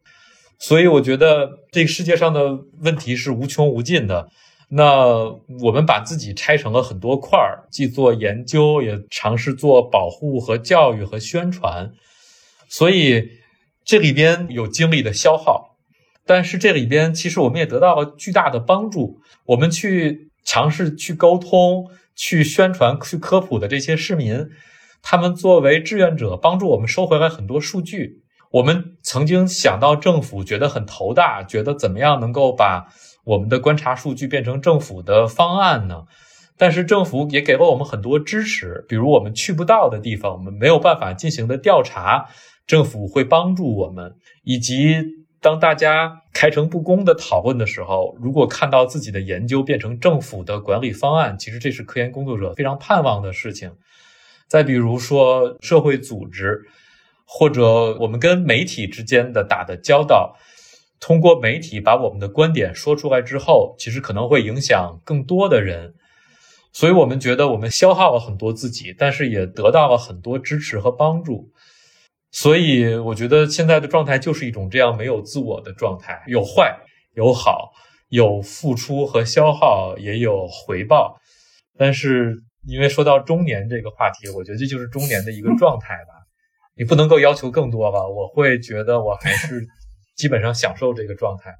[0.58, 4.28] 所以我觉得这个世界上的问题是无穷无尽的。
[4.68, 5.22] 那
[5.62, 11.92] 我们把自己拆成了很多块儿，既做研究，也尝试做保护和教育和宣传，
[12.68, 13.28] 所以
[13.84, 15.76] 这里边有精力的消耗，
[16.26, 19.20] 但是这里边其实我们也得到了巨大的帮助。
[19.44, 24.48] 我们去尝试去沟通、去宣传、去科普的这些市民，
[25.00, 28.24] 他们作为志愿者，帮助我们收回来很多数据。
[28.50, 32.92] 我们曾经想到政府觉得很头大，觉得怎么样能够把。
[33.26, 36.04] 我们的观察数据变成政府的方案呢？
[36.56, 42.28] 但是政府也给了我们很多支持，比如我们去不到的地方，我们没有办法进行的调查，
[42.68, 44.14] 政府会帮助我们。
[44.44, 44.94] 以及
[45.40, 53.72] 当大家开诚布公的讨论的时候，如果看到自己的研究变成政府的管理方案，其实这是科研工作者非常盼望的事情。
[54.46, 56.62] 再比如说社会组织，
[57.26, 60.36] 或者我们跟媒体之间的打的交道。
[60.98, 65.94] 通过媒体把我们的观点说出来之后，其实可能会影响更多的人，
[66.72, 71.52] 所以我们觉得我们消耗了很多自己，但是也得到了很多支持和帮助。
[72.32, 76.76] 所以我觉得现在的状态就是一种这样没有自我的状态，有坏
[77.14, 77.72] 有好，
[78.08, 81.20] 有付出和消耗，也有回报。
[81.78, 86.24] 但是因为说到中年这个话题，我觉得这就是中年的一个状态吧。
[86.74, 88.06] 你不能够要求更多吧？
[88.06, 89.66] 我会觉得我还是。
[90.16, 91.50] 基本上享受这个状态。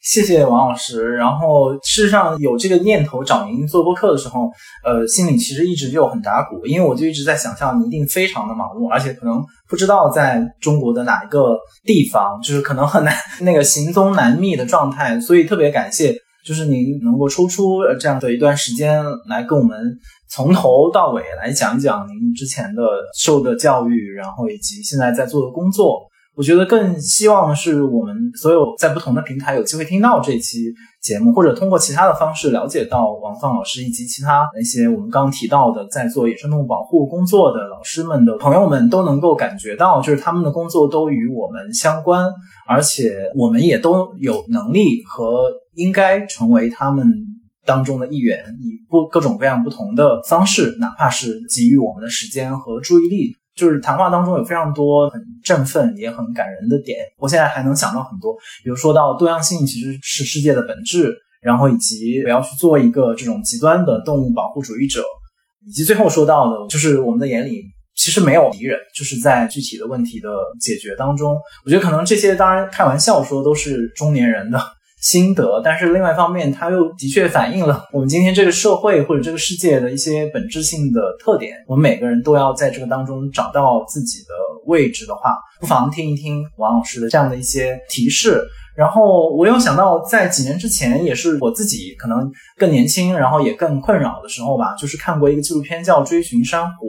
[0.00, 1.14] 谢谢王老师。
[1.14, 4.50] 然后事实上有这个念头找您做播客的时候，
[4.84, 15.20] 呃，心里其实一直就很打鼓，因为我就一直在想象您一定非常的忙碌，而且可能不知道在中国的哪一个地方，就是可能很难那个行踪难觅的状态。
[15.20, 16.12] 所以特别感谢，
[16.44, 19.78] 就是您能够抽出这样的一段时间来跟我们
[20.28, 22.82] 从头到尾来讲讲您之前的
[23.16, 26.08] 受的教育，然后以及现在在做的工作。
[26.34, 30.72] 我觉得更希望是我们所有在不同的平台有机会听到这期
[31.02, 42.26] 节目，或者通过其他的方式了解到王放老师以及其他那些我们刚提到的在做野生动物保护工作的老师们的朋友们都能够感觉到，就是他们的工作都与我们相关，
[42.66, 47.12] 而且我们也都有能力和应该成为他们
[47.66, 53.36] 当中的一员，以不各种各样不同的方式，哪怕是给予我们的时间和注意力。
[53.54, 58.34] 就是谈话当中有非常多很振奋也很感人的点，我现在还能想到很多，
[58.64, 65.02] 比如说到多样性其实是世界的本质，然后以及不要去做一个这种极端的动物保护主义者，
[65.66, 67.62] 以及最后说到的，就是我们的眼里
[67.94, 70.28] 其实没有敌人，就是在具体的问题的
[70.60, 74.58] 解决当中，我觉得可能这些当然开玩笑说都是中年人的。
[75.02, 81.52] 心得，但是另外一方面，它又的确反映了我们今天这个社会或者这个世界的一些本质性的特点。
[81.66, 84.28] 我们每个人都要在这个当中找到自己的
[84.66, 88.42] 位置的话，不妨听一听王老师的这样的一些提示。
[88.76, 96.86] 然后我又想到，在几年之前，也是我自己可能更年轻，然后也更困扰的时候吧，就是看过一个纪录片叫《追寻珊瑚》。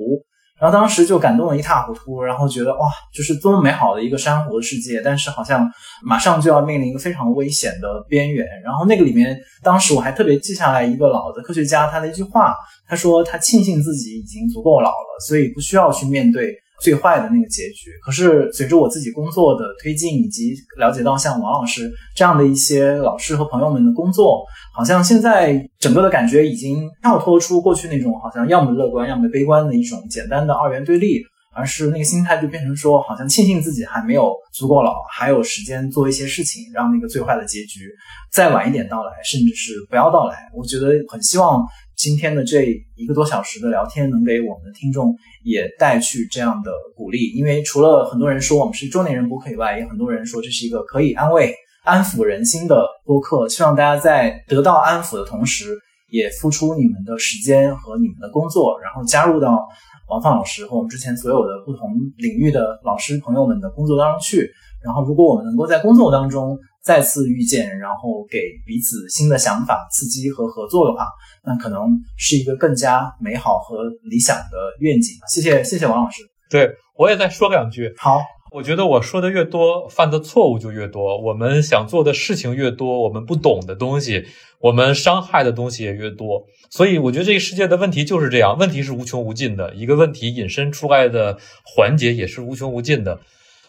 [0.59, 5.69] 然后当时就感动的一塌糊涂，然后觉得哇，就是多么美好的一个珊瑚的世界，但是好像
[6.03, 8.45] 马上就要面临一个非常危险的边缘。
[8.63, 12.55] 然后那个里面，当时我还特别记下来一个老的科学家他的一句话，
[12.87, 16.62] 他说他庆幸自己已经足够老了，所以不需要去面对。
[16.83, 17.89] 最坏的那个结局。
[18.05, 24.45] 可是随着我自己工作的推进，以及了解到像王老师这样的一些老师和朋友们的工作，
[24.75, 31.21] 好像现在整个的感觉已经跳脱出过去那种好像要么乐观要么悲观的一种简单的二元对立，
[31.55, 37.89] 而是那个心态就变成说，好像庆幸自己还没有足够老，还有时间做一些事情，让那个最坏的结局
[38.31, 40.35] 再晚一点到来，甚至是不要到来。
[40.53, 41.63] 我觉得很希望
[42.03, 42.65] 今天的这
[42.97, 47.31] 一个多小时的聊天，能给我们的听众也带去这样的鼓励。
[47.33, 51.55] 因为除了很多人说我们是中年人播客以外，也很多人说这是一个可以安慰、
[51.85, 53.47] 安抚人心的播客。
[53.47, 55.79] 希望大家在得到安抚的同时，
[56.11, 59.65] 也付出你们的时间和你们的工作，然后加入到。
[60.09, 64.51] 王放老师和我们之前所有的不同领域的老师朋友们的工作当中去，
[64.83, 71.07] 然后如果我们能够在工作当中再次遇见，然后给彼此新的想法、刺激和合作的话，
[71.45, 71.87] 那可能
[72.17, 75.15] 是一个更加美好和理想的愿景。
[75.27, 76.21] 谢谢，谢谢王老师。
[76.49, 77.93] 对我也再说两句。
[77.97, 78.19] 好。
[78.51, 81.19] 我觉得我说的越多，犯的错误就越多。
[81.19, 84.25] 我们想做的事情越多，我们不懂的东西，
[84.59, 86.43] 我们伤害的东西也越多。
[86.69, 93.19] 所以我觉得这个世界的问题就是这样，问题是无穷无尽的，一个问题引申出来的环节也是无穷无尽的。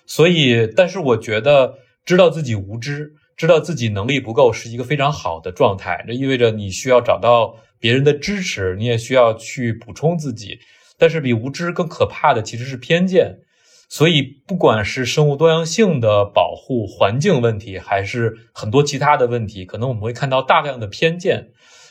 [0.06, 6.04] 所以，但是我觉得知道自己无知，知道自己能力不够，是一个非常好的状态。
[6.06, 10.58] 这意味着你需要找到别人的支持，你也需要去补充自己。
[10.98, 13.38] 但是比无知更可怕的其实是偏见。
[13.88, 21.48] 所以，不管是生物多样性的保护、环境问题，还是很多其他的问题，可能我们会看到大量的偏见。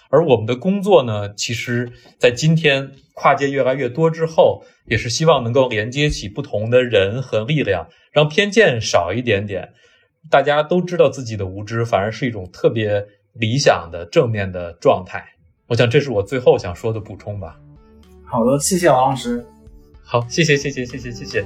[0.09, 9.73] 而我们的工作呢，其实，在今天跨界越来越多之后，也是希望能够连接起不同的人和力量，让偏见少一点点。
[10.29, 15.23] 大家都知道自己的无知，反而是一种特别理想的正面的状态。
[15.67, 17.59] 我想，这是我最后想说的补充吧。
[18.23, 19.45] 好的，谢谢王老师。
[20.01, 21.45] 好，谢谢，谢谢，谢谢，谢谢。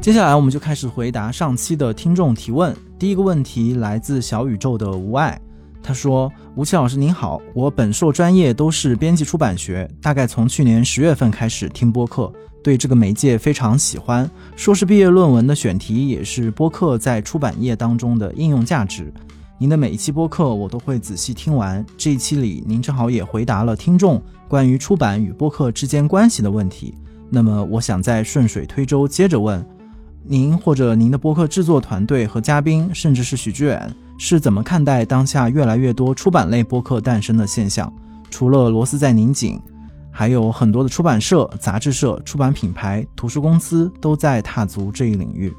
[0.00, 2.76] 接下来我们就开始回答上期的听众提问。
[2.98, 5.40] 第一个问题来自小宇宙的无爱，
[5.82, 12.30] 他说：“吴奇老师您好，我本硕专业都是编辑出版学，大概从去年十月份开始听播客，
[12.64, 14.28] 对这个媒介非常喜欢。
[14.56, 19.12] 硕士毕业论文的选题也是播客在出版业当中的应用价值。
[19.58, 26.94] 您的每一期播客我都会仔细听完，这一期里您正好也回答了听众关于出版与播客之间关系的问题。
[27.28, 29.64] 那么我想再顺水推舟，接着问。”
[30.26, 37.92] 您或者您的播客制作团队和嘉宾，甚至是许志远，是怎么看待当下越来越多出版类播客诞生的现象？
[38.30, 39.60] 除了螺丝在拧紧，
[40.16, 45.52] 还有很多的出版社、杂志社、出版品牌、图书公司都在踏足这一领域。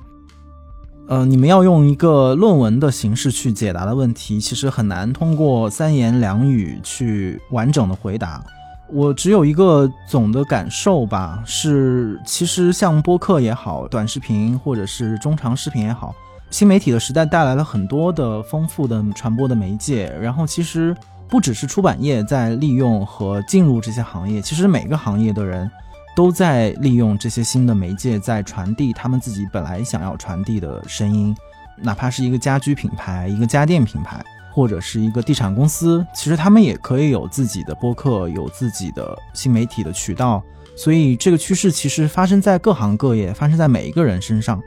[1.09, 8.41] 呃，你们要用一个论文的形式去解答的问题，其实很难通过三言两语去完整的回答。
[8.89, 16.15] 我只有一个总的感受吧，是其实像播客也好，短视频或者是中长视频也好，
[16.49, 20.15] 新媒体的时代带来了很多的丰富的传播的媒介。
[20.21, 20.95] 然后其实
[21.27, 25.69] 不只是出版业在利用和进入这些行业，其实每个行业的人
[26.15, 31.35] 都在利用这些新的媒介，在传递他们自己本来想要传递的声音，
[31.77, 34.23] 哪怕是一个家居品牌，一个家电品牌。
[34.53, 40.41] 或者是一个地产公司，其实他们也可以有自己的播客，有自己的新媒体的渠道。
[40.77, 44.61] 所以这个趋势其实发生在各行各业，发生在每一个人身上。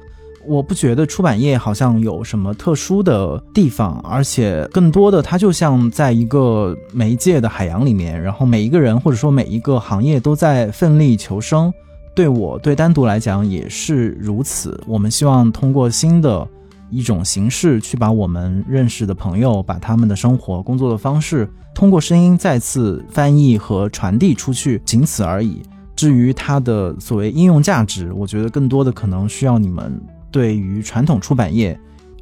[0.48, 11.72] 我不觉得出版业好像有什么特殊的地方，而且更多的它就像在一个媒介的海洋里面，然后每一个人或者说每一个行业都在奋力求生。
[12.14, 14.80] 对我对单独来讲也是如此。
[14.86, 16.46] 我们希望通过新的。
[16.90, 25.60] 一种形式去把我们认识的朋友，把他们的生活、工作的方式，通过声音再次翻译和传递出去，仅此而已。
[25.94, 30.00] 至于它的所谓应用价值，我觉得更多的可能需要你们
[30.30, 31.78] 对于传统出版业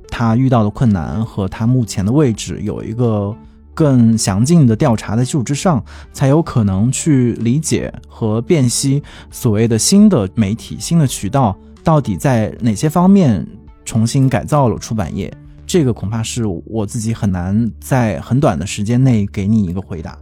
[0.09, 3.37] 它遇到的困难和它目前的位置有一个
[3.75, 13.47] 更详尽的调查的基础之上，才有可能去理解和辨析所谓的新的媒体、新的渠道到底在哪些方面。
[13.85, 15.33] 重新改造了出版业，
[15.65, 20.19] 这个恐怕是我自己很难在很短的时间内给你一个回答。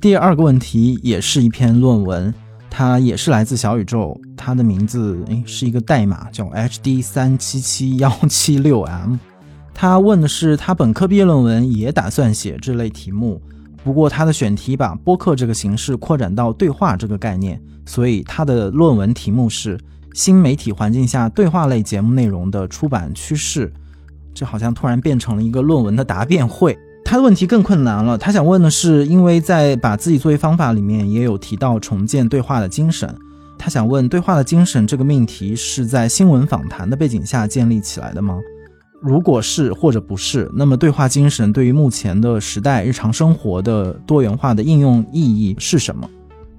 [0.00, 2.34] 第二个问题也是一篇论文，
[2.74, 9.16] 它也是来自小宇宙，它的名字诶是一个代码叫 HD 三七七幺七六 M。
[9.74, 13.42] 他问的是他本科毕业论文也打算写这类题目，
[13.84, 19.78] 不过他的选题把播客这个形式扩展到对话这个概念，所以他的论文题目是。
[20.14, 23.72] 新媒体环境下对话类节目内容的出版趋势，
[24.34, 26.78] 这好像突然变成了一个论文的答辩会。
[27.12, 33.14] 他的问题更困难了，他想问的是，因为在把自己作为方法里面也有提到重建对话的精神，
[33.58, 38.38] 他想问对话的精神这个命题是在新闻访谈的背景下建立起来的吗？
[39.02, 46.08] 如果是或者不是，那么对话精神对于目前的时代日常生活的多元化的应用意义是什么？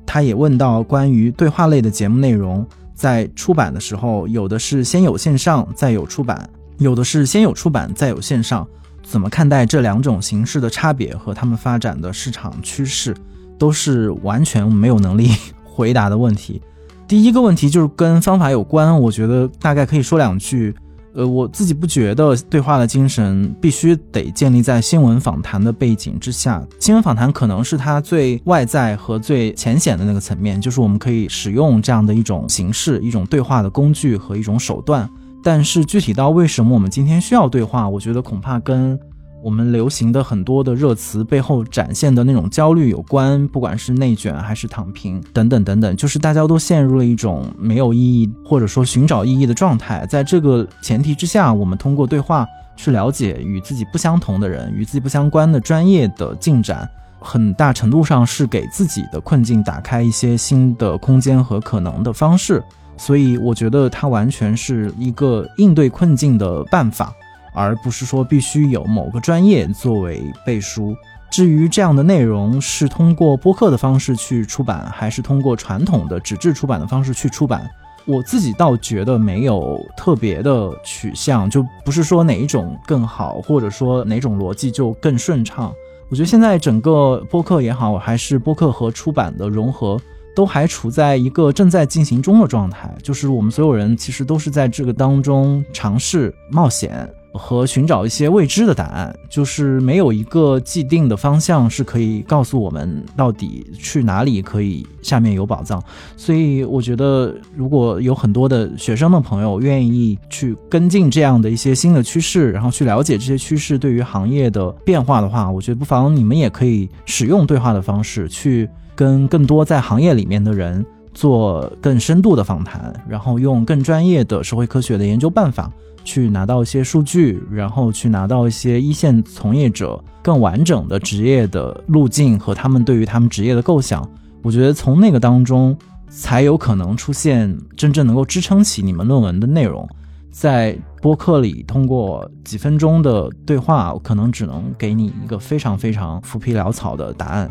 [0.05, 2.63] 他也问到关于对话类的节目内容，
[2.93, 6.47] 在出版的时候，有的是先有线上再有出版，
[6.77, 8.67] 有的是先有出版再有线上，
[9.03, 13.15] 怎么看待这两种形式的差别和他们发展的市场趋势，
[13.59, 15.29] 都是完全没有能力
[15.63, 16.61] 回答的问题。
[17.07, 20.73] 第一个问题就是跟方法有关，我觉得大概可以说两句。
[21.15, 26.65] 呃，我自己不觉得对话的精神必须得建立在新闻访谈的背景之下。
[26.79, 35.07] 新闻访谈可能是它最外在和最浅显的那个层面，就是我们可以使用这样的一种形式、一种对话的工具和一种手段。
[35.43, 38.97] 但是具体到为什么我们今天需要对话，我觉得恐怕跟。
[39.43, 50.05] 我们流行的很多的热词背后展现的那种焦虑有关，不管是内卷还是躺平等等等等，就是大家都陷入了一种没有意义或者说寻找意义的状态。
[50.05, 52.47] 在这个前提之下，我们通过对话
[52.77, 56.89] 去了解与自己不相同的人、与自己不相关的专业的进展，
[57.19, 62.63] 很大程度上是给自己的困境打开一些新的空间和可能的方式。
[62.97, 67.13] 所以，我觉得它完全是一个应对困境的办法。
[67.55, 70.95] 而不是说必须有某个专业作为背书。
[71.29, 77.69] 至于这样的内容是通过播客的方式去出版，还是通过传统的纸质出版的方式去出版，
[78.05, 85.71] 我自己倒觉得没有特别的取向，就不是说哪一种更好，或者说哪种逻辑就更顺畅。
[86.09, 90.01] 我觉得现在整个播客也好，还是播客和出版的融合，
[90.35, 97.09] 都还处在一个正在进行中的状态，就是我们所有人其实都是在这个当中尝试冒险。
[97.35, 105.83] 和寻找一些未知的答案，就是没有一个既定的方向是可以告诉我们到底去哪里可以下面有宝藏。
[106.15, 125.71] 所以我觉得，如果有很多的学生的朋友愿意去跟进这样的一些新的趋势，然后去了解这些趋势对于行业的变化的话，我觉得不妨你们也可以使用对话的方式去跟更多在行业里面的人做更深度的访谈，然后用更专业的社会科学的研究办法。
[126.05, 134.05] 去拿到一些数据，然后去拿到一些一线从业者更完整的职业的路径和他们对于他们职业的构想。
[134.41, 135.73] 我觉得从那个当中
[136.09, 139.87] 才有可能出现真正能够支撑起你们论文的内容。
[140.29, 147.49] 在播客里通过几分钟的对话，可能只能给你一个非常非常浮皮潦草的答案。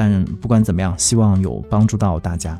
[0.00, 2.58] 但不管怎么样，希望有帮助到大家。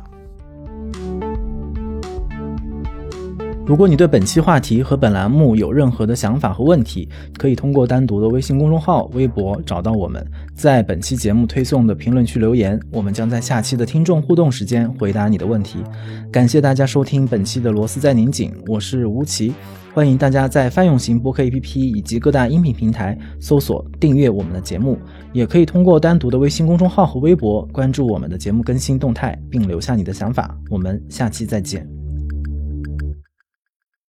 [3.65, 7.09] 如果你对本期话题和本栏目有任何的想法和问题，
[7.39, 10.23] 可以通过单独的微信公众号、微博找到我们，
[10.55, 15.79] 在本期节目推送的评论区留言，我们将在下期的听众互动时间回答你的问题。
[16.31, 19.55] 感谢大家收听本期的螺丝在拧紧，我是吴奇，
[19.93, 24.97] 欢迎大家在泛用型播客 APP 以及各大音频平台搜索订阅我们的节目，
[25.33, 30.57] 也可以通过单独的微信公众号和微博关注我们的节目更新动态，并留下你的想法。
[30.71, 32.00] 我们下期再见。